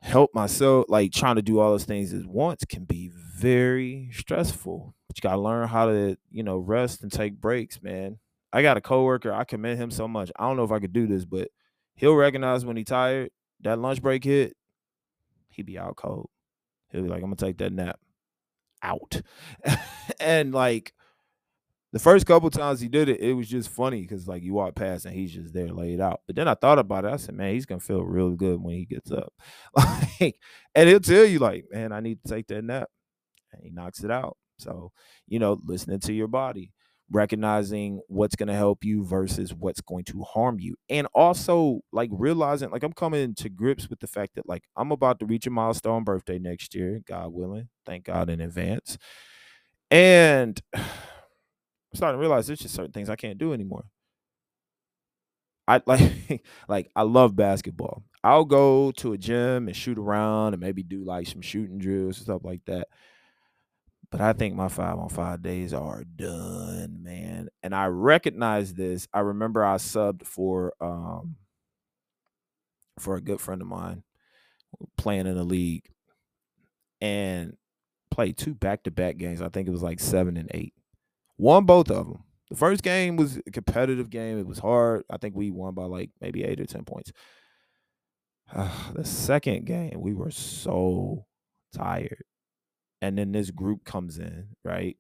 help 0.02 0.30
myself, 0.36 0.86
like 0.90 1.12
trying 1.12 1.38
to 1.38 1.42
do 1.42 1.60
all 1.60 1.72
those 1.72 1.86
things 1.86 2.14
at 2.14 2.28
once 2.28 2.64
can 2.66 2.84
be 2.84 3.12
very 3.46 4.10
stressful. 4.12 4.96
But 5.08 5.18
you 5.18 5.22
gotta 5.22 5.40
learn 5.40 5.68
how 5.68 5.86
to, 5.86 6.18
you 6.32 6.42
know, 6.42 6.58
rest 6.58 7.04
and 7.04 7.12
take 7.12 7.40
breaks, 7.40 7.82
man. 7.84 8.18
I 8.52 8.64
got 8.64 8.78
a 8.78 8.82
coworker, 8.82 9.32
I 9.32 9.44
commend 9.44 9.80
him 9.80 9.92
so 9.92 10.08
much. 10.08 10.32
I 10.36 10.48
don't 10.48 10.58
know 10.58 10.64
if 10.64 10.72
I 10.72 10.80
could 10.80 10.94
do 10.94 11.06
this, 11.06 11.26
but 11.26 11.50
he'll 11.94 12.16
recognize 12.16 12.66
when 12.66 12.76
he's 12.76 12.88
tired, 12.88 13.30
that 13.62 13.78
lunch 13.78 14.02
break 14.02 14.24
hit, 14.24 14.56
he 15.50 15.62
be 15.62 15.78
out 15.78 15.96
cold. 15.96 16.30
He'll 16.90 17.04
be 17.04 17.08
like, 17.08 17.18
I'm 17.18 17.26
gonna 17.26 17.36
take 17.36 17.60
that 17.60 17.72
nap 17.72 18.00
out. 18.82 19.22
and 20.20 20.52
like 20.52 20.94
the 21.94 22.00
first 22.00 22.26
couple 22.26 22.50
times 22.50 22.80
he 22.80 22.88
did 22.88 23.10
it, 23.10 23.20
it 23.20 23.34
was 23.34 23.48
just 23.48 23.70
funny 23.70 24.02
because 24.02 24.28
like 24.28 24.42
you 24.42 24.56
walk 24.56 24.74
past 24.74 25.06
and 25.06 25.14
he's 25.14 25.34
just 25.34 25.54
there 25.54 25.70
laid 25.70 26.02
out. 26.02 26.22
But 26.26 26.36
then 26.36 26.48
I 26.48 26.56
thought 26.56 26.80
about 26.80 27.06
it. 27.06 27.12
I 27.12 27.18
said, 27.18 27.36
man, 27.36 27.54
he's 27.54 27.68
gonna 27.68 27.80
feel 27.80 28.02
real 28.02 28.32
good 28.32 28.60
when 28.60 28.74
he 28.74 28.86
gets 28.86 29.12
up. 29.12 29.34
like, 29.76 30.40
and 30.74 30.90
he'll 30.90 31.00
tell 31.00 31.26
you, 31.26 31.38
like, 31.38 31.66
man, 31.72 31.92
I 31.92 32.00
need 32.00 32.24
to 32.24 32.34
take 32.34 32.48
that 32.48 32.64
nap. 32.64 32.90
He 33.64 33.70
knocks 33.72 34.04
it 34.04 34.12
out. 34.12 34.38
So, 34.60 34.92
you 35.28 35.40
know, 35.40 35.60
listening 35.66 36.00
to 36.02 36.14
your 36.14 36.28
body. 36.28 36.72
recognizing 37.12 38.02
what's 38.08 38.36
going 38.36 38.48
to 38.48 38.56
help 38.56 38.84
you 38.84 39.06
versus 39.06 39.54
what's 39.54 39.80
going 39.82 40.04
to 40.04 40.24
harm 40.24 40.60
you 40.60 40.76
and 40.90 41.06
also 41.14 41.80
like 41.94 42.10
realizing 42.12 42.72
like 42.72 42.82
i'm 42.82 42.92
coming 42.94 43.36
to 43.36 43.48
grips 43.48 43.88
with 43.92 44.00
the 44.00 44.08
fact 44.08 44.34
that 44.36 44.50
like 44.50 44.64
i'm 44.76 44.92
about 44.92 45.20
to 45.20 45.26
reach 45.28 45.46
a 45.46 45.52
milestone 45.52 46.04
birthday 46.04 46.40
next 46.40 46.74
year 46.74 47.00
god 47.08 47.32
willing 47.32 47.70
thank 47.86 48.06
god 48.06 48.28
in 48.28 48.42
advance 48.42 48.98
and 49.92 50.62
i'm 50.76 50.84
starting 51.94 52.18
to 52.18 52.22
realize 52.22 52.48
there's 52.48 52.60
just 52.60 52.76
certain 52.76 52.92
things 52.92 53.10
i 53.10 53.16
can't 53.16 53.38
do 53.38 53.54
anymore 53.54 53.86
i 55.68 55.82
like 55.86 56.44
like 56.68 56.90
i 56.96 57.02
love 57.02 57.36
basketball 57.36 58.04
i'll 58.24 58.46
go 58.46 58.92
to 58.92 59.14
a 59.14 59.18
gym 59.18 59.68
and 59.68 59.76
shoot 59.76 59.98
around 59.98 60.54
and 60.54 60.62
maybe 60.62 60.84
do 60.84 61.04
like 61.04 61.28
some 61.28 61.42
shooting 61.42 61.78
drills 61.78 62.18
and 62.18 62.26
stuff 62.26 62.44
like 62.44 62.62
that 62.66 62.88
but 64.16 64.24
I 64.24 64.32
think 64.32 64.56
my 64.56 64.70
five 64.70 64.98
on 64.98 65.10
five 65.10 65.42
days 65.42 65.74
are 65.74 66.06
done, 66.06 67.04
man. 67.04 67.50
And 67.62 67.76
I 67.76 67.88
recognize 67.88 68.74
this. 68.74 69.10
I 69.14 69.20
remember 69.20 69.62
I 69.66 69.76
subbed 69.76 70.26
for 70.26 70.72
um 70.80 71.36
for 72.98 73.18
a 73.18 73.22
good 73.22 73.42
friend 73.42 73.62
of 73.62 73.68
mine 73.68 74.04
playing 74.98 75.28
in 75.28 75.36
a 75.36 75.44
league 75.44 75.90
and 77.02 77.58
played 78.10 78.38
two 78.38 78.56
back 78.56 78.84
to 78.84 78.92
back 78.92 79.18
games. 79.18 79.42
I 79.42 79.50
think 79.50 79.68
it 79.68 79.72
was 79.72 79.84
like 79.84 80.00
seven 80.00 80.38
and 80.38 80.50
eight. 80.54 80.74
Won 81.38 81.66
both 81.66 81.92
of 81.92 82.08
them. 82.08 82.24
The 82.50 82.56
first 82.56 82.84
game 82.84 83.18
was 83.18 83.42
a 83.46 83.52
competitive 83.52 84.10
game. 84.10 84.40
It 84.40 84.48
was 84.48 84.60
hard. 84.60 85.04
I 85.10 85.18
think 85.18 85.36
we 85.36 85.52
won 85.52 85.74
by 85.74 85.88
like 85.88 86.12
maybe 86.22 86.46
eight 86.46 86.62
or 86.62 86.66
10 86.66 86.86
points. 86.86 87.12
Uh, 88.54 88.70
the 88.96 89.04
second 89.04 89.66
game, 89.66 90.00
we 90.00 90.14
were 90.14 90.32
so 90.32 91.26
tired 91.74 92.24
and 93.06 93.20
then 93.20 93.32
this 93.34 93.52
group 93.52 93.86
comes 93.86 94.18
in, 94.18 94.48
right? 94.64 94.98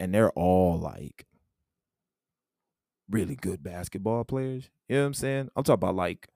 And 0.00 0.14
they're 0.14 0.30
all 0.30 0.78
like 0.78 1.26
really 3.10 3.36
good 3.36 3.62
basketball 3.62 4.24
players. 4.24 4.70
You 4.88 4.96
know 4.96 5.02
what 5.02 5.06
I'm 5.08 5.14
saying? 5.14 5.50
I'm 5.54 5.62
talking 5.62 5.74
about 5.74 5.94
like 5.94 6.28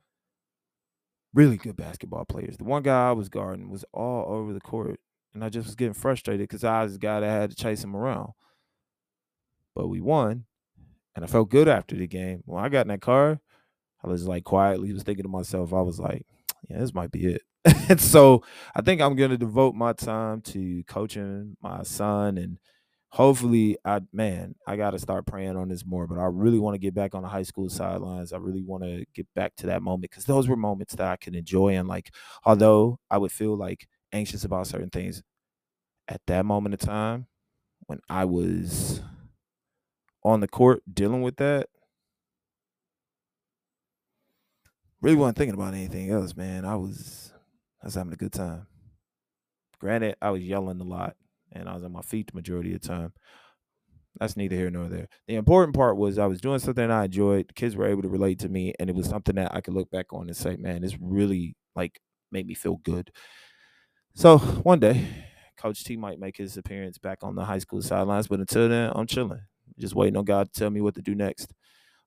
really 1.32 1.56
good 1.56 1.76
basketball 1.76 2.26
players. 2.26 2.58
The 2.58 2.64
one 2.64 2.82
guy 2.82 3.08
I 3.08 3.12
was 3.12 3.30
guarding 3.30 3.70
was 3.70 3.86
all 3.94 4.34
over 4.34 4.52
the 4.52 4.60
court, 4.60 5.00
and 5.32 5.42
I 5.42 5.48
just 5.48 5.64
was 5.66 5.76
getting 5.76 5.94
frustrated 5.94 6.46
because 6.46 6.62
I 6.62 6.82
was 6.82 6.92
the 6.92 6.98
guy 6.98 7.20
that 7.20 7.26
had 7.26 7.50
to 7.50 7.56
chase 7.56 7.82
him 7.82 7.96
around. 7.96 8.32
But 9.74 9.88
we 9.88 10.02
won, 10.02 10.44
and 11.16 11.24
I 11.24 11.26
felt 11.26 11.48
good 11.48 11.68
after 11.68 11.96
the 11.96 12.06
game. 12.06 12.42
When 12.44 12.62
I 12.62 12.68
got 12.68 12.82
in 12.82 12.88
that 12.88 13.00
car, 13.00 13.40
I 14.04 14.08
was 14.08 14.28
like 14.28 14.44
quietly 14.44 14.92
was 14.92 15.04
thinking 15.04 15.22
to 15.22 15.30
myself, 15.30 15.72
I 15.72 15.80
was 15.80 15.98
like, 15.98 16.26
yeah, 16.68 16.80
this 16.80 16.92
might 16.92 17.10
be 17.10 17.24
it. 17.24 17.42
And 17.64 18.00
so 18.00 18.42
I 18.74 18.82
think 18.82 19.00
I'm 19.00 19.16
gonna 19.16 19.38
devote 19.38 19.74
my 19.74 19.92
time 19.92 20.40
to 20.42 20.82
coaching 20.84 21.56
my 21.62 21.82
son 21.82 22.38
and 22.38 22.58
hopefully 23.10 23.76
I 23.84 24.00
man, 24.12 24.54
I 24.66 24.76
gotta 24.76 24.98
start 24.98 25.26
praying 25.26 25.56
on 25.56 25.68
this 25.68 25.84
more. 25.86 26.06
But 26.06 26.18
I 26.18 26.24
really 26.26 26.58
want 26.58 26.74
to 26.74 26.78
get 26.78 26.94
back 26.94 27.14
on 27.14 27.22
the 27.22 27.28
high 27.28 27.42
school 27.44 27.68
sidelines. 27.68 28.32
I 28.32 28.38
really 28.38 28.62
want 28.62 28.84
to 28.84 29.04
get 29.14 29.26
back 29.34 29.54
to 29.56 29.66
that 29.68 29.82
moment 29.82 30.10
because 30.10 30.24
those 30.24 30.48
were 30.48 30.56
moments 30.56 30.94
that 30.96 31.06
I 31.06 31.16
could 31.16 31.36
enjoy. 31.36 31.74
And 31.76 31.88
like 31.88 32.12
although 32.44 32.98
I 33.10 33.18
would 33.18 33.32
feel 33.32 33.56
like 33.56 33.86
anxious 34.12 34.44
about 34.44 34.66
certain 34.66 34.90
things 34.90 35.22
at 36.08 36.20
that 36.28 36.46
moment 36.46 36.74
of 36.74 36.80
time 36.80 37.26
when 37.86 38.00
I 38.10 38.24
was 38.26 39.02
on 40.24 40.40
the 40.40 40.48
court 40.48 40.82
dealing 40.92 41.22
with 41.22 41.36
that, 41.36 41.68
really 45.00 45.16
wasn't 45.16 45.36
thinking 45.38 45.54
about 45.54 45.74
anything 45.74 46.10
else, 46.10 46.36
man. 46.36 46.64
I 46.64 46.76
was 46.76 47.31
I 47.82 47.86
was 47.86 47.94
having 47.94 48.12
a 48.12 48.16
good 48.16 48.32
time. 48.32 48.66
Granted, 49.80 50.16
I 50.22 50.30
was 50.30 50.42
yelling 50.42 50.80
a 50.80 50.84
lot 50.84 51.16
and 51.50 51.68
I 51.68 51.74
was 51.74 51.84
on 51.84 51.92
my 51.92 52.02
feet 52.02 52.28
the 52.28 52.36
majority 52.36 52.74
of 52.74 52.80
the 52.80 52.88
time. 52.88 53.12
That's 54.20 54.36
neither 54.36 54.56
here 54.56 54.70
nor 54.70 54.88
there. 54.88 55.08
The 55.26 55.36
important 55.36 55.74
part 55.74 55.96
was 55.96 56.18
I 56.18 56.26
was 56.26 56.40
doing 56.40 56.58
something 56.58 56.90
I 56.90 57.06
enjoyed. 57.06 57.48
The 57.48 57.54
kids 57.54 57.76
were 57.76 57.86
able 57.86 58.02
to 58.02 58.08
relate 58.08 58.38
to 58.40 58.48
me, 58.48 58.74
and 58.78 58.90
it 58.90 58.94
was 58.94 59.08
something 59.08 59.34
that 59.36 59.54
I 59.54 59.60
could 59.60 59.74
look 59.74 59.90
back 59.90 60.12
on 60.12 60.28
and 60.28 60.36
say, 60.36 60.56
"Man, 60.56 60.82
this 60.82 60.96
really 61.00 61.56
like 61.74 61.98
made 62.30 62.46
me 62.46 62.54
feel 62.54 62.76
good." 62.84 63.10
So 64.14 64.38
one 64.38 64.80
day, 64.80 65.06
Coach 65.56 65.84
T 65.84 65.96
might 65.96 66.18
make 66.20 66.36
his 66.36 66.56
appearance 66.56 66.98
back 66.98 67.18
on 67.22 67.34
the 67.34 67.44
high 67.44 67.58
school 67.58 67.80
sidelines, 67.82 68.28
but 68.28 68.40
until 68.40 68.68
then, 68.68 68.92
I'm 68.94 69.06
chilling, 69.06 69.40
just 69.78 69.94
waiting 69.94 70.16
on 70.16 70.24
God 70.24 70.52
to 70.52 70.58
tell 70.60 70.70
me 70.70 70.80
what 70.80 70.94
to 70.96 71.02
do 71.02 71.14
next. 71.14 71.52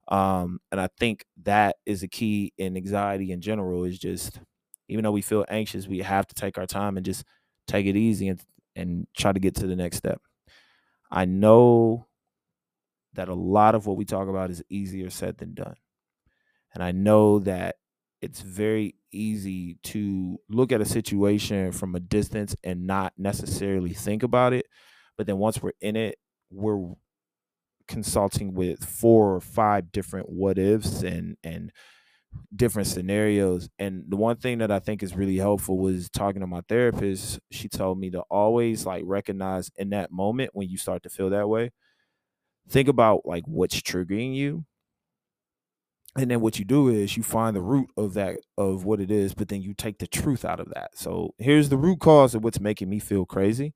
Um, 0.08 0.60
and 0.72 0.80
I 0.80 0.90
think 1.00 1.26
that 1.44 1.78
is 1.86 2.04
a 2.04 2.08
key 2.08 2.54
in 2.58 2.78
anxiety 2.78 3.32
in 3.32 3.42
general. 3.42 3.86
Is 3.86 4.00
just 4.00 4.40
even 4.88 5.04
though 5.04 5.12
we 5.12 5.22
feel 5.22 5.46
anxious, 5.50 5.88
we 5.88 6.00
have 6.00 6.28
to 6.28 6.36
take 6.36 6.58
our 6.58 6.66
time 6.68 6.98
and 6.98 7.06
just 7.06 7.26
take 7.68 7.86
it 7.86 7.96
easy 7.96 8.28
and 8.28 8.42
and 8.76 9.08
try 9.18 9.32
to 9.32 9.40
get 9.40 9.56
to 9.56 9.68
the 9.68 9.76
next 9.76 9.98
step. 9.98 10.22
I 11.12 11.26
know 11.26 12.08
that 13.14 13.30
a 13.30 13.34
lot 13.34 13.76
of 13.76 13.86
what 13.88 13.98
we 13.98 14.06
talk 14.06 14.28
about 14.28 14.50
is 14.50 14.64
easier 14.70 15.10
said 15.10 15.38
than 15.38 15.54
done. 15.54 15.76
And 16.74 16.84
I 16.84 16.92
know 16.92 17.40
that 17.40 17.76
it's 18.22 18.42
very 18.42 18.96
easy 19.12 19.76
to 19.84 20.38
look 20.50 20.72
at 20.72 20.82
a 20.82 20.86
situation 20.86 21.72
from 21.72 21.96
a 21.96 22.00
distance 22.00 22.56
and 22.64 22.86
not 22.88 23.14
necessarily 23.18 23.94
think 23.94 24.24
about 24.24 24.54
it. 24.54 24.66
But 25.18 25.28
then 25.28 25.38
once 25.38 25.62
we're 25.62 25.72
in 25.82 25.96
it, 25.96 26.18
we're 26.52 26.94
consulting 27.88 28.54
with 28.54 28.84
four 28.84 29.36
or 29.36 29.42
five 29.42 29.92
different 29.92 30.30
what 30.30 30.58
ifs 30.58 31.04
and 31.04 31.38
and 31.44 31.72
different 32.56 32.88
scenarios. 32.88 33.70
And 33.80 34.04
the 34.08 34.16
one 34.16 34.38
thing 34.38 34.60
that 34.60 34.72
I 34.72 34.80
think 34.80 35.04
is 35.04 35.16
really 35.16 35.38
helpful 35.38 35.78
was 35.78 36.10
talking 36.10 36.42
to 36.42 36.48
my 36.48 36.62
therapist. 36.68 37.40
She 37.52 37.70
told 37.70 38.00
me 38.00 38.10
to 38.12 38.22
always 38.30 38.86
like 38.86 39.04
recognize 39.06 39.72
in 39.78 39.90
that 39.92 40.12
moment 40.12 40.52
when 40.54 40.70
you 40.70 40.78
start 40.78 41.04
to 41.04 41.10
feel 41.10 41.30
that 41.32 41.50
way, 41.50 41.72
think 42.70 42.88
about 42.88 43.26
like 43.26 43.44
what's 43.48 43.80
triggering 43.82 44.36
you. 44.36 44.66
And 46.18 46.32
then 46.32 46.40
what 46.40 46.58
you 46.60 46.66
do 46.66 46.88
is 46.88 47.18
you 47.18 47.24
find 47.24 47.56
the 47.56 47.62
root 47.62 47.90
of 47.98 48.14
that 48.14 48.40
of 48.58 48.86
what 48.86 49.02
it 49.02 49.12
is, 49.12 49.34
but 49.34 49.50
then 49.50 49.62
you 49.62 49.74
take 49.74 50.00
the 50.00 50.08
truth 50.08 50.46
out 50.46 50.62
of 50.62 50.70
that. 50.74 50.98
So 50.98 51.34
here's 51.38 51.68
the 51.70 51.78
root 51.78 52.00
cause 52.00 52.34
of 52.34 52.44
what's 52.44 52.60
making 52.60 52.90
me 52.90 53.00
feel 53.00 53.26
crazy. 53.26 53.74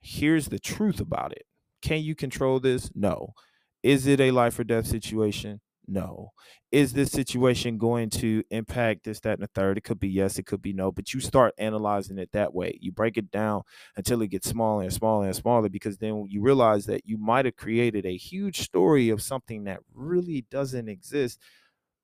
Here's 0.00 0.48
the 0.48 0.58
truth 0.58 1.00
about 1.00 1.32
it. 1.32 1.44
Can 1.82 2.02
you 2.02 2.14
control 2.14 2.60
this? 2.60 2.90
No. 2.94 3.34
Is 3.82 4.06
it 4.06 4.20
a 4.20 4.32
life 4.32 4.58
or 4.58 4.64
death 4.64 4.86
situation? 4.86 5.60
No. 5.90 6.30
Is 6.70 6.92
this 6.92 7.10
situation 7.10 7.76
going 7.76 8.10
to 8.10 8.44
impact 8.50 9.02
this, 9.04 9.18
that, 9.20 9.34
and 9.34 9.42
the 9.42 9.48
third? 9.48 9.76
It 9.76 9.82
could 9.82 9.98
be 9.98 10.08
yes, 10.08 10.38
it 10.38 10.46
could 10.46 10.62
be 10.62 10.72
no, 10.72 10.92
but 10.92 11.12
you 11.12 11.20
start 11.20 11.52
analyzing 11.58 12.16
it 12.18 12.30
that 12.32 12.54
way. 12.54 12.78
You 12.80 12.92
break 12.92 13.16
it 13.16 13.30
down 13.32 13.62
until 13.96 14.22
it 14.22 14.28
gets 14.28 14.48
smaller 14.48 14.84
and 14.84 14.92
smaller 14.92 15.26
and 15.26 15.34
smaller 15.34 15.68
because 15.68 15.98
then 15.98 16.26
you 16.28 16.42
realize 16.42 16.86
that 16.86 17.06
you 17.06 17.18
might 17.18 17.44
have 17.44 17.56
created 17.56 18.06
a 18.06 18.16
huge 18.16 18.60
story 18.60 19.08
of 19.10 19.20
something 19.20 19.64
that 19.64 19.80
really 19.92 20.46
doesn't 20.48 20.88
exist, 20.88 21.40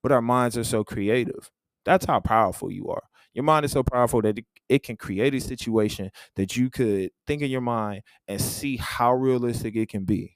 but 0.02 0.10
our 0.12 0.22
minds 0.22 0.58
are 0.58 0.64
so 0.64 0.82
creative. 0.84 1.50
That's 1.84 2.06
how 2.06 2.20
powerful 2.20 2.72
you 2.72 2.88
are. 2.88 3.04
Your 3.34 3.44
mind 3.44 3.64
is 3.64 3.72
so 3.72 3.84
powerful 3.84 4.22
that 4.22 4.38
it, 4.68 4.82
can 4.82 4.96
create 4.96 5.34
a 5.34 5.40
situation 5.40 6.10
that 6.34 6.56
you 6.56 6.70
could 6.70 7.10
think 7.26 7.42
in 7.42 7.50
your 7.50 7.60
mind 7.60 8.02
and 8.26 8.40
see 8.40 8.78
how 8.78 9.12
realistic 9.14 9.76
it 9.76 9.88
can 9.88 10.04
be 10.04 10.35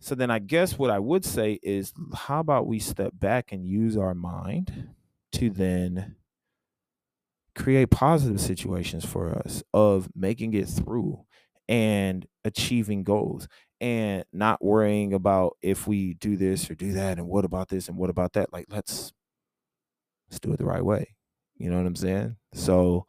so 0.00 0.14
then 0.14 0.30
I 0.30 0.38
guess 0.38 0.78
what 0.78 0.90
I 0.90 0.98
would 0.98 1.24
say 1.24 1.58
is 1.62 1.92
how 2.14 2.40
about 2.40 2.66
we 2.66 2.78
step 2.78 3.12
back 3.14 3.52
and 3.52 3.66
use 3.66 3.96
our 3.96 4.14
mind 4.14 4.90
to 5.32 5.50
then 5.50 6.16
create 7.54 7.90
positive 7.90 8.40
situations 8.40 9.04
for 9.04 9.30
us 9.30 9.62
of 9.74 10.08
making 10.14 10.54
it 10.54 10.68
through 10.68 11.24
and 11.68 12.26
achieving 12.44 13.02
goals 13.02 13.48
and 13.80 14.24
not 14.32 14.64
worrying 14.64 15.12
about 15.12 15.56
if 15.60 15.86
we 15.86 16.14
do 16.14 16.36
this 16.36 16.70
or 16.70 16.74
do 16.74 16.92
that 16.92 17.18
and 17.18 17.26
what 17.26 17.44
about 17.44 17.68
this 17.68 17.88
and 17.88 17.96
what 17.96 18.10
about 18.10 18.32
that. 18.34 18.52
Like 18.52 18.66
let's 18.68 19.12
let's 20.30 20.40
do 20.40 20.52
it 20.52 20.58
the 20.58 20.64
right 20.64 20.84
way. 20.84 21.14
You 21.56 21.70
know 21.70 21.76
what 21.76 21.86
i'm 21.86 21.96
saying? 21.96 22.36
So 22.54 23.06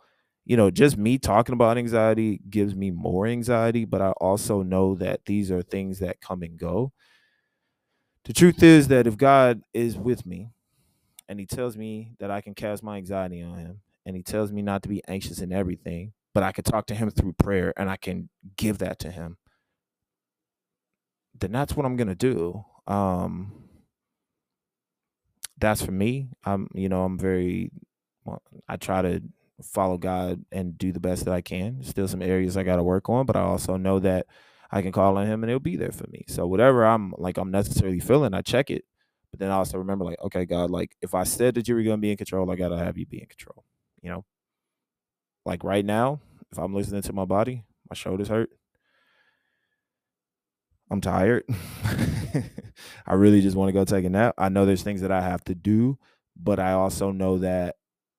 you 0.49 0.57
know, 0.57 0.71
just 0.71 0.97
me 0.97 1.19
talking 1.19 1.53
about 1.53 1.77
anxiety 1.77 2.41
gives 2.49 2.73
me 2.73 2.89
more 2.89 3.27
anxiety, 3.27 3.85
but 3.85 4.01
I 4.01 4.09
also 4.13 4.63
know 4.63 4.95
that 4.95 5.23
these 5.27 5.51
are 5.51 5.61
things 5.61 5.99
that 5.99 6.21
come 6.21 6.41
and 6.41 6.57
go. 6.57 6.91
The 8.25 8.33
truth 8.33 8.63
is 8.63 8.87
that 8.87 9.05
if 9.05 9.15
God 9.15 9.61
is 9.75 9.95
with 9.95 10.25
me 10.25 10.49
and 11.27 11.39
he 11.39 11.45
tells 11.45 11.77
me 11.77 12.13
that 12.19 12.31
I 12.31 12.41
can 12.41 12.55
cast 12.55 12.81
my 12.81 12.97
anxiety 12.97 13.43
on 13.43 13.59
him 13.59 13.81
and 14.07 14.15
he 14.15 14.23
tells 14.23 14.51
me 14.51 14.63
not 14.63 14.81
to 14.81 14.89
be 14.89 15.03
anxious 15.07 15.39
in 15.39 15.53
everything, 15.53 16.13
but 16.33 16.41
I 16.41 16.51
can 16.51 16.63
talk 16.63 16.87
to 16.87 16.95
him 16.95 17.11
through 17.11 17.33
prayer 17.33 17.71
and 17.77 17.87
I 17.87 17.97
can 17.97 18.27
give 18.57 18.79
that 18.79 18.97
to 19.01 19.11
him, 19.11 19.37
then 21.39 21.51
that's 21.51 21.75
what 21.75 21.85
I'm 21.85 21.95
going 21.95 22.07
to 22.07 22.15
do. 22.15 22.65
Um, 22.87 23.65
that's 25.59 25.85
for 25.85 25.91
me. 25.91 26.29
I'm, 26.43 26.69
you 26.73 26.89
know, 26.89 27.03
I'm 27.03 27.19
very, 27.19 27.69
well, 28.25 28.41
I 28.67 28.77
try 28.77 29.03
to 29.03 29.21
follow 29.63 29.97
God 29.97 30.43
and 30.51 30.77
do 30.77 30.91
the 30.91 30.99
best 30.99 31.25
that 31.25 31.33
I 31.33 31.41
can. 31.41 31.83
Still 31.83 32.07
some 32.07 32.21
areas 32.21 32.57
I 32.57 32.63
got 32.63 32.77
to 32.77 32.83
work 32.83 33.09
on, 33.09 33.25
but 33.25 33.35
I 33.35 33.41
also 33.41 33.77
know 33.77 33.99
that 33.99 34.27
I 34.71 34.81
can 34.81 34.91
call 34.91 35.17
on 35.17 35.27
him 35.27 35.43
and 35.43 35.49
he'll 35.49 35.59
be 35.59 35.75
there 35.75 35.91
for 35.91 36.07
me. 36.09 36.25
So 36.27 36.45
whatever 36.47 36.85
I'm 36.85 37.13
like 37.17 37.37
I'm 37.37 37.51
necessarily 37.51 37.99
feeling, 37.99 38.33
I 38.33 38.41
check 38.41 38.69
it. 38.69 38.85
But 39.31 39.39
then 39.39 39.51
I 39.51 39.55
also 39.55 39.77
remember 39.77 40.05
like, 40.05 40.19
okay, 40.23 40.45
God, 40.45 40.71
like 40.71 40.95
if 41.01 41.13
I 41.13 41.23
said 41.23 41.55
that 41.55 41.67
you 41.67 41.75
were 41.75 41.83
gonna 41.83 41.97
be 41.97 42.11
in 42.11 42.17
control, 42.17 42.49
I 42.51 42.55
gotta 42.55 42.77
have 42.77 42.97
you 42.97 43.05
be 43.05 43.21
in 43.21 43.27
control. 43.27 43.63
You 44.01 44.11
know? 44.11 44.25
Like 45.45 45.63
right 45.63 45.85
now, 45.85 46.19
if 46.51 46.57
I'm 46.57 46.73
listening 46.73 47.01
to 47.03 47.13
my 47.13 47.25
body, 47.25 47.63
my 47.89 47.95
shoulders 47.95 48.27
hurt. 48.27 48.49
I'm 50.91 51.01
tired. 51.01 51.43
I 53.05 53.13
really 53.13 53.41
just 53.41 53.55
want 53.55 53.69
to 53.69 53.73
go 53.73 53.85
take 53.85 54.05
a 54.05 54.09
nap. 54.09 54.35
I 54.37 54.49
know 54.49 54.65
there's 54.65 54.81
things 54.81 55.01
that 55.01 55.11
I 55.11 55.21
have 55.21 55.43
to 55.45 55.55
do, 55.55 55.99
but 56.35 56.59
I 56.59 56.73
also 56.73 57.11
know 57.11 57.39
that, 57.39 57.75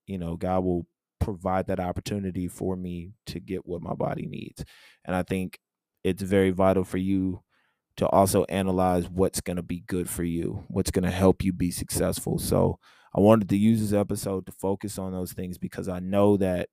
you 0.06 0.18
know, 0.18 0.36
God 0.36 0.64
will 0.64 0.86
provide 1.20 1.66
that 1.68 1.80
opportunity 1.80 2.48
for 2.48 2.76
me 2.76 3.12
to 3.26 3.40
get 3.40 3.66
what 3.66 3.82
my 3.82 3.94
body 3.94 4.26
needs. 4.26 4.64
And 5.04 5.14
I 5.14 5.22
think 5.22 5.58
it's 6.02 6.22
very 6.22 6.50
vital 6.50 6.84
for 6.84 6.98
you 6.98 7.42
to 7.96 8.08
also 8.08 8.44
analyze 8.44 9.08
what's 9.08 9.40
going 9.40 9.56
to 9.56 9.62
be 9.62 9.80
good 9.80 10.08
for 10.08 10.24
you, 10.24 10.64
what's 10.68 10.90
going 10.90 11.04
to 11.04 11.10
help 11.10 11.44
you 11.44 11.52
be 11.52 11.70
successful. 11.70 12.38
So 12.38 12.78
I 13.14 13.20
wanted 13.20 13.48
to 13.50 13.56
use 13.56 13.80
this 13.80 13.92
episode 13.92 14.46
to 14.46 14.52
focus 14.52 14.98
on 14.98 15.12
those 15.12 15.32
things 15.32 15.58
because 15.58 15.88
I 15.88 15.98
know 15.98 16.36
that 16.38 16.68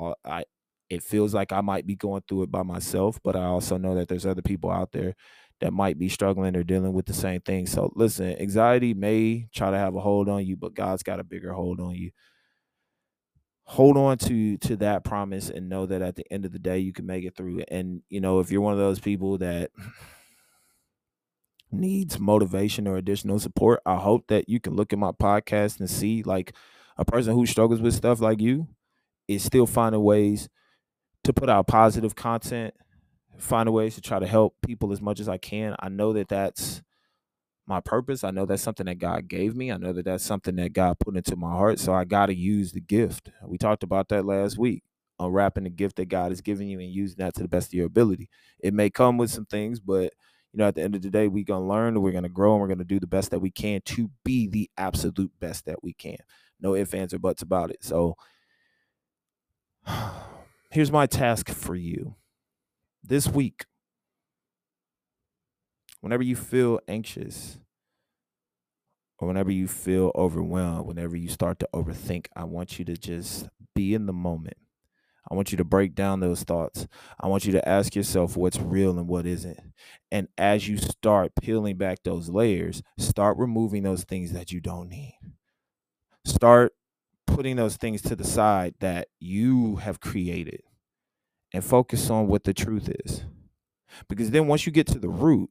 uh, 0.00 0.14
I 0.24 0.44
it 0.88 1.02
feels 1.04 1.32
like 1.34 1.52
I 1.52 1.60
might 1.60 1.86
be 1.86 1.94
going 1.94 2.22
through 2.28 2.44
it 2.44 2.50
by 2.50 2.64
myself, 2.64 3.20
but 3.22 3.36
I 3.36 3.44
also 3.44 3.76
know 3.76 3.94
that 3.94 4.08
there's 4.08 4.26
other 4.26 4.42
people 4.42 4.70
out 4.72 4.90
there 4.90 5.14
that 5.60 5.72
might 5.72 5.98
be 5.98 6.08
struggling 6.08 6.56
or 6.56 6.64
dealing 6.64 6.92
with 6.92 7.06
the 7.06 7.14
same 7.14 7.40
thing. 7.42 7.66
So 7.66 7.92
listen, 7.94 8.36
anxiety 8.40 8.92
may 8.92 9.48
try 9.54 9.70
to 9.70 9.76
have 9.78 9.94
a 9.94 10.00
hold 10.00 10.28
on 10.28 10.44
you, 10.44 10.56
but 10.56 10.74
God's 10.74 11.04
got 11.04 11.20
a 11.20 11.24
bigger 11.24 11.52
hold 11.52 11.80
on 11.80 11.94
you. 11.94 12.10
Hold 13.70 13.96
on 13.96 14.18
to 14.18 14.56
to 14.58 14.74
that 14.78 15.04
promise 15.04 15.48
and 15.48 15.68
know 15.68 15.86
that 15.86 16.02
at 16.02 16.16
the 16.16 16.24
end 16.32 16.44
of 16.44 16.50
the 16.50 16.58
day 16.58 16.80
you 16.80 16.92
can 16.92 17.06
make 17.06 17.24
it 17.24 17.36
through. 17.36 17.62
And 17.68 18.02
you 18.08 18.20
know, 18.20 18.40
if 18.40 18.50
you're 18.50 18.60
one 18.60 18.72
of 18.72 18.80
those 18.80 18.98
people 18.98 19.38
that 19.38 19.70
needs 21.70 22.18
motivation 22.18 22.88
or 22.88 22.96
additional 22.96 23.38
support, 23.38 23.80
I 23.86 23.94
hope 23.94 24.26
that 24.26 24.48
you 24.48 24.58
can 24.58 24.74
look 24.74 24.92
at 24.92 24.98
my 24.98 25.12
podcast 25.12 25.78
and 25.78 25.88
see 25.88 26.24
like 26.24 26.52
a 26.96 27.04
person 27.04 27.32
who 27.32 27.46
struggles 27.46 27.80
with 27.80 27.94
stuff 27.94 28.20
like 28.20 28.40
you 28.40 28.66
is 29.28 29.44
still 29.44 29.66
finding 29.66 30.02
ways 30.02 30.48
to 31.22 31.32
put 31.32 31.48
out 31.48 31.68
positive 31.68 32.16
content, 32.16 32.74
find 33.38 33.72
ways 33.72 33.94
to 33.94 34.00
try 34.00 34.18
to 34.18 34.26
help 34.26 34.56
people 34.66 34.90
as 34.90 35.00
much 35.00 35.20
as 35.20 35.28
I 35.28 35.38
can. 35.38 35.76
I 35.78 35.90
know 35.90 36.12
that 36.14 36.28
that's 36.28 36.82
my 37.70 37.80
purpose. 37.80 38.24
I 38.24 38.32
know 38.32 38.46
that's 38.46 38.62
something 38.62 38.86
that 38.86 38.98
God 38.98 39.28
gave 39.28 39.56
me. 39.56 39.72
I 39.72 39.78
know 39.78 39.94
that 39.94 40.04
that's 40.06 40.24
something 40.24 40.56
that 40.58 40.74
God 40.74 41.00
put 41.00 41.16
into 41.16 41.36
my 41.36 41.52
heart. 41.52 41.80
So 41.80 41.94
I 41.94 42.04
got 42.04 42.26
to 42.26 42.36
use 42.36 42.72
the 42.72 42.82
gift. 42.82 43.30
We 43.46 43.58
talked 43.58 43.84
about 43.84 44.10
that 44.10 44.26
last 44.26 44.58
week. 44.58 44.84
Unwrapping 45.20 45.64
the 45.64 45.70
gift 45.70 45.96
that 45.96 46.10
God 46.10 46.32
has 46.32 46.42
given 46.42 46.68
you 46.68 46.80
and 46.80 46.90
using 46.90 47.18
that 47.20 47.34
to 47.36 47.42
the 47.42 47.48
best 47.48 47.68
of 47.70 47.74
your 47.74 47.86
ability. 47.86 48.28
It 48.60 48.74
may 48.74 48.90
come 48.90 49.18
with 49.18 49.30
some 49.30 49.46
things, 49.46 49.80
but 49.80 50.12
you 50.52 50.58
know, 50.58 50.68
at 50.68 50.76
the 50.76 50.82
end 50.82 50.96
of 50.96 51.02
the 51.02 51.10
day, 51.10 51.28
we're 51.28 51.44
gonna 51.44 51.68
learn, 51.68 52.02
we're 52.02 52.12
gonna 52.12 52.28
grow, 52.28 52.54
and 52.54 52.62
we're 52.62 52.68
gonna 52.68 52.84
do 52.84 53.00
the 53.00 53.08
best 53.08 53.30
that 53.32 53.40
we 53.40 53.52
can 53.52 53.82
to 53.86 54.10
be 54.26 54.48
the 54.48 54.70
absolute 54.78 55.32
best 55.40 55.66
that 55.66 55.84
we 55.84 55.94
can. 55.94 56.18
No 56.60 56.74
ifs, 56.76 56.94
ands, 56.94 57.14
or 57.14 57.20
buts 57.20 57.42
about 57.42 57.70
it. 57.70 57.84
So 57.84 58.16
here's 60.72 60.92
my 60.92 61.06
task 61.06 61.50
for 61.50 61.76
you 61.76 62.16
this 63.04 63.28
week. 63.28 63.66
Whenever 66.02 66.24
you 66.24 66.36
feel 66.36 66.80
anxious 66.88 67.59
or 69.20 69.28
whenever 69.28 69.50
you 69.50 69.68
feel 69.68 70.12
overwhelmed, 70.14 70.86
whenever 70.86 71.16
you 71.16 71.28
start 71.28 71.60
to 71.60 71.68
overthink, 71.74 72.26
I 72.34 72.44
want 72.44 72.78
you 72.78 72.84
to 72.86 72.96
just 72.96 73.48
be 73.74 73.94
in 73.94 74.06
the 74.06 74.12
moment. 74.12 74.56
I 75.30 75.34
want 75.34 75.52
you 75.52 75.58
to 75.58 75.64
break 75.64 75.94
down 75.94 76.20
those 76.20 76.42
thoughts. 76.42 76.88
I 77.20 77.28
want 77.28 77.44
you 77.44 77.52
to 77.52 77.68
ask 77.68 77.94
yourself 77.94 78.36
what's 78.36 78.58
real 78.58 78.98
and 78.98 79.06
what 79.06 79.26
isn't. 79.26 79.60
And 80.10 80.28
as 80.38 80.66
you 80.66 80.78
start 80.78 81.32
peeling 81.40 81.76
back 81.76 81.98
those 82.02 82.28
layers, 82.30 82.82
start 82.98 83.36
removing 83.38 83.82
those 83.82 84.04
things 84.04 84.32
that 84.32 84.50
you 84.50 84.60
don't 84.60 84.88
need. 84.88 85.18
Start 86.24 86.72
putting 87.26 87.56
those 87.56 87.76
things 87.76 88.02
to 88.02 88.16
the 88.16 88.24
side 88.24 88.74
that 88.80 89.08
you 89.20 89.76
have 89.76 90.00
created 90.00 90.62
and 91.52 91.64
focus 91.64 92.10
on 92.10 92.26
what 92.28 92.44
the 92.44 92.54
truth 92.54 92.90
is. 93.04 93.24
Because 94.08 94.30
then 94.30 94.46
once 94.46 94.66
you 94.66 94.72
get 94.72 94.86
to 94.88 94.98
the 94.98 95.08
root, 95.08 95.50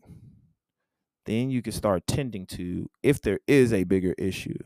then 1.29 1.51
you 1.51 1.61
can 1.61 1.73
start 1.73 2.07
tending 2.07 2.45
to 2.47 2.89
if 3.03 3.21
there 3.21 3.39
is 3.47 3.73
a 3.73 3.83
bigger 3.85 4.15
issue. 4.17 4.57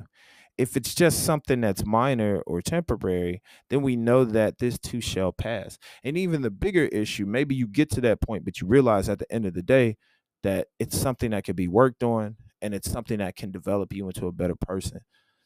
If 0.58 0.78
it's 0.78 0.94
just 0.96 1.26
something 1.26 1.62
that's 1.62 1.86
minor 1.86 2.42
or 2.46 2.62
temporary, 2.62 3.42
then 3.70 3.82
we 3.82 3.96
know 3.96 4.24
that 4.24 4.60
this 4.60 4.78
too 4.78 5.02
shall 5.02 5.32
pass. 5.32 5.80
And 6.04 6.18
even 6.18 6.44
the 6.44 6.52
bigger 6.52 6.86
issue, 6.86 7.26
maybe 7.26 7.56
you 7.56 7.68
get 7.68 7.90
to 7.92 8.02
that 8.02 8.22
point, 8.22 8.46
but 8.46 8.62
you 8.62 8.68
realize 8.68 9.10
at 9.10 9.20
the 9.20 9.32
end 9.32 9.46
of 9.46 9.56
the 9.56 9.64
day 9.64 9.98
that 10.44 10.68
it's 10.80 10.98
something 10.98 11.32
that 11.32 11.44
can 11.46 11.56
be 11.56 11.68
worked 11.68 12.04
on 12.04 12.38
and 12.62 12.74
it's 12.74 12.92
something 12.92 13.18
that 13.20 13.36
can 13.36 13.52
develop 13.52 13.94
you 13.94 14.08
into 14.08 14.28
a 14.28 14.32
better 14.32 14.56
person. 14.56 15.02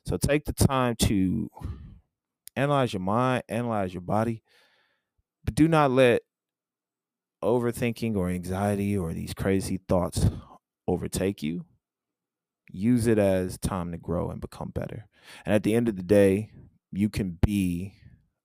So 0.06 0.18
take 0.18 0.46
the 0.46 0.54
time 0.54 0.96
to 1.04 1.50
analyze 2.56 2.94
your 2.94 3.02
mind, 3.02 3.44
analyze 3.50 3.94
your 3.94 4.02
body, 4.02 4.44
but 5.44 5.56
do 5.56 5.68
not 5.68 5.92
let 5.92 6.22
overthinking 7.44 8.16
or 8.16 8.30
anxiety 8.30 8.98
or 8.98 9.14
these 9.14 9.34
crazy 9.34 9.80
thoughts 9.88 10.26
overtake 10.88 11.44
you. 11.44 11.66
Use 12.72 13.08
it 13.08 13.18
as 13.18 13.58
time 13.58 13.92
to 13.92 13.98
grow 13.98 14.30
and 14.30 14.42
become 14.42 14.70
better. 14.70 15.08
And 15.46 15.56
at 15.56 15.64
the 15.64 15.74
end 15.74 15.88
of 15.88 15.96
the 15.96 16.04
day, 16.04 16.52
you 16.92 17.10
can 17.10 17.38
be 17.46 17.94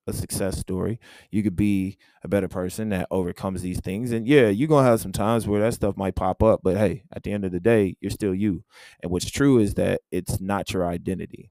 a 0.06 0.12
success 0.12 0.58
story. 0.58 0.98
You 1.30 1.42
could 1.42 1.56
be 1.56 1.96
a 2.22 2.28
better 2.28 2.48
person 2.48 2.88
that 2.90 3.06
overcomes 3.10 3.62
these 3.62 3.80
things. 3.80 4.12
And 4.12 4.26
yeah, 4.26 4.48
you're 4.48 4.68
going 4.68 4.84
to 4.84 4.90
have 4.90 5.00
some 5.00 5.12
times 5.12 5.46
where 5.46 5.60
that 5.60 5.74
stuff 5.74 5.96
might 5.96 6.16
pop 6.16 6.42
up, 6.42 6.60
but 6.62 6.76
hey, 6.76 7.04
at 7.12 7.22
the 7.22 7.32
end 7.32 7.44
of 7.44 7.52
the 7.52 7.60
day, 7.60 7.96
you're 8.00 8.10
still 8.10 8.34
you. 8.34 8.64
And 9.02 9.10
what's 9.12 9.30
true 9.30 9.58
is 9.58 9.74
that 9.74 10.00
it's 10.10 10.40
not 10.40 10.72
your 10.72 10.86
identity. 10.86 11.50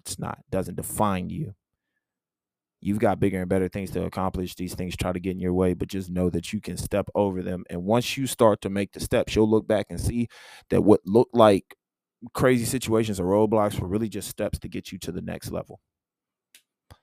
It's 0.00 0.18
not, 0.18 0.38
it 0.38 0.50
doesn't 0.50 0.76
define 0.76 1.30
you. 1.30 1.54
You've 2.84 2.98
got 2.98 3.18
bigger 3.18 3.40
and 3.40 3.48
better 3.48 3.68
things 3.68 3.90
to 3.92 4.04
accomplish. 4.04 4.54
These 4.56 4.74
things 4.74 4.94
try 4.94 5.12
to 5.12 5.18
get 5.18 5.30
in 5.32 5.40
your 5.40 5.54
way, 5.54 5.72
but 5.72 5.88
just 5.88 6.10
know 6.10 6.28
that 6.28 6.52
you 6.52 6.60
can 6.60 6.76
step 6.76 7.08
over 7.14 7.42
them. 7.42 7.64
And 7.70 7.84
once 7.84 8.18
you 8.18 8.26
start 8.26 8.60
to 8.60 8.68
make 8.68 8.92
the 8.92 9.00
steps, 9.00 9.34
you'll 9.34 9.50
look 9.50 9.66
back 9.66 9.86
and 9.88 9.98
see 9.98 10.28
that 10.68 10.82
what 10.82 11.00
looked 11.06 11.34
like 11.34 11.76
crazy 12.34 12.66
situations 12.66 13.18
or 13.18 13.24
roadblocks 13.24 13.80
were 13.80 13.88
really 13.88 14.10
just 14.10 14.28
steps 14.28 14.58
to 14.60 14.68
get 14.68 14.92
you 14.92 14.98
to 14.98 15.12
the 15.12 15.22
next 15.22 15.50
level. 15.50 15.80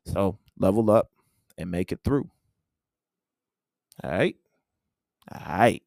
So 0.06 0.38
level 0.60 0.92
up 0.92 1.10
and 1.58 1.72
make 1.72 1.92
it 1.92 2.02
through. 2.04 2.30
All 4.04 4.12
right. 4.12 4.36
All 5.32 5.58
right. 5.58 5.84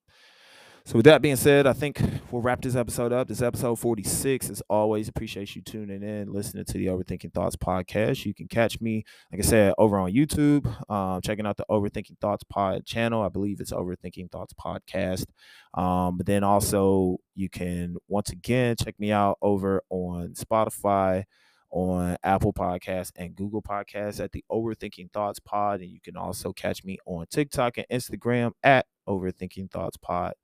So 0.86 0.96
with 0.96 1.06
that 1.06 1.22
being 1.22 1.36
said, 1.36 1.66
I 1.66 1.72
think 1.72 1.98
we'll 2.30 2.42
wrap 2.42 2.60
this 2.60 2.76
episode 2.76 3.10
up. 3.10 3.26
This 3.26 3.40
episode 3.40 3.76
46. 3.76 4.50
As 4.50 4.62
always, 4.68 5.08
appreciate 5.08 5.56
you 5.56 5.62
tuning 5.62 6.02
in, 6.02 6.30
listening 6.30 6.66
to 6.66 6.72
the 6.74 6.88
Overthinking 6.88 7.32
Thoughts 7.32 7.56
podcast. 7.56 8.26
You 8.26 8.34
can 8.34 8.48
catch 8.48 8.82
me, 8.82 9.02
like 9.32 9.40
I 9.40 9.48
said, 9.48 9.72
over 9.78 9.98
on 9.98 10.12
YouTube, 10.12 10.66
um, 10.90 11.22
checking 11.22 11.46
out 11.46 11.56
the 11.56 11.64
Overthinking 11.70 12.18
Thoughts 12.20 12.44
pod 12.44 12.84
channel. 12.84 13.22
I 13.22 13.30
believe 13.30 13.60
it's 13.60 13.72
Overthinking 13.72 14.30
Thoughts 14.30 14.52
podcast. 14.52 15.24
Um, 15.72 16.18
but 16.18 16.26
then 16.26 16.44
also 16.44 17.16
you 17.34 17.48
can 17.48 17.96
once 18.08 18.28
again 18.28 18.76
check 18.76 19.00
me 19.00 19.10
out 19.10 19.38
over 19.40 19.82
on 19.88 20.34
Spotify, 20.34 21.24
on 21.70 22.18
Apple 22.22 22.52
Podcasts 22.52 23.10
and 23.16 23.34
Google 23.34 23.62
Podcasts 23.62 24.22
at 24.22 24.32
the 24.32 24.44
Overthinking 24.52 25.12
Thoughts 25.14 25.40
Pod. 25.40 25.80
And 25.80 25.88
you 25.88 26.00
can 26.02 26.18
also 26.18 26.52
catch 26.52 26.84
me 26.84 26.98
on 27.06 27.24
TikTok 27.30 27.78
and 27.78 27.86
Instagram 27.90 28.52
at 28.62 28.84
Overthinking 29.08 29.70
Thoughts 29.70 29.96
Pod. 29.96 30.34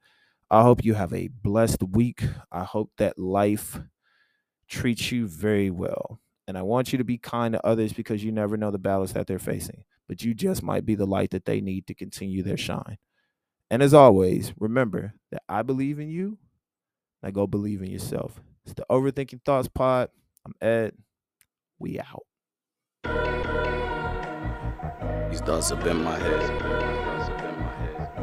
I 0.50 0.62
hope 0.62 0.84
you 0.84 0.94
have 0.94 1.12
a 1.12 1.28
blessed 1.28 1.82
week. 1.82 2.24
I 2.50 2.64
hope 2.64 2.90
that 2.98 3.18
life 3.18 3.80
treats 4.68 5.12
you 5.12 5.28
very 5.28 5.70
well. 5.70 6.20
And 6.48 6.58
I 6.58 6.62
want 6.62 6.90
you 6.90 6.98
to 6.98 7.04
be 7.04 7.18
kind 7.18 7.54
to 7.54 7.64
others 7.64 7.92
because 7.92 8.24
you 8.24 8.32
never 8.32 8.56
know 8.56 8.72
the 8.72 8.78
battles 8.78 9.12
that 9.12 9.28
they're 9.28 9.38
facing, 9.38 9.84
but 10.08 10.24
you 10.24 10.34
just 10.34 10.64
might 10.64 10.84
be 10.84 10.96
the 10.96 11.06
light 11.06 11.30
that 11.30 11.44
they 11.44 11.60
need 11.60 11.86
to 11.86 11.94
continue 11.94 12.42
their 12.42 12.56
shine. 12.56 12.98
And 13.70 13.80
as 13.80 13.94
always, 13.94 14.52
remember 14.58 15.14
that 15.30 15.42
I 15.48 15.62
believe 15.62 16.00
in 16.00 16.08
you. 16.10 16.38
Now 17.22 17.30
go 17.30 17.46
believe 17.46 17.82
in 17.82 17.90
yourself. 17.90 18.40
It's 18.64 18.74
the 18.74 18.84
Overthinking 18.90 19.44
Thoughts 19.44 19.68
Pod. 19.68 20.08
I'm 20.44 20.54
Ed. 20.60 20.94
We 21.78 22.00
out. 22.00 22.24
These 25.30 25.42
thoughts 25.42 25.70
up 25.70 25.86
in 25.86 26.02
my 26.02 26.18
head. 26.18 26.70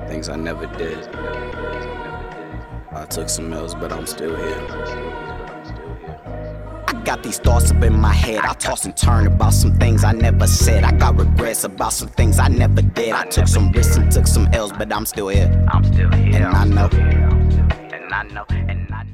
Things 0.10 0.28
I 0.28 0.36
never 0.36 0.66
did. 0.66 1.97
I 2.98 3.06
took 3.06 3.30
some 3.30 3.54
L's, 3.54 3.76
but 3.76 3.94
I'm 3.94 4.08
still 4.08 4.36
here. 4.36 4.68
I 6.88 6.94
got 7.06 7.22
these 7.22 7.38
thoughts 7.38 7.70
up 7.70 7.84
in 7.84 7.94
my 7.94 8.12
head. 8.12 8.40
I 8.44 8.54
toss 8.54 8.86
and 8.86 8.98
turn 8.98 9.28
about 9.28 9.54
some 9.54 9.76
things 9.76 10.04
I 10.04 10.14
never 10.14 10.48
said. 10.48 10.84
I 10.84 10.92
got 10.94 11.16
regrets 11.16 11.64
about 11.64 11.94
some 11.94 12.10
things 12.10 12.40
I 12.40 12.48
never 12.48 12.82
did. 12.82 13.12
I 13.12 13.26
took 13.26 13.48
some 13.48 13.72
risks 13.72 13.98
and 13.98 14.12
took 14.12 14.26
some 14.26 14.48
L's, 14.52 14.72
but 14.72 14.92
I'm 14.92 15.06
still 15.06 15.28
here. 15.28 15.48
I'm 15.72 15.84
still 15.84 16.12
here. 16.12 16.38
And 16.38 16.46
I 16.46 16.66
know. 16.66 16.90
And 16.92 18.12
I 18.12 18.24
know. 18.24 18.46
And 18.50 18.92
I 18.92 19.04
know. 19.04 19.08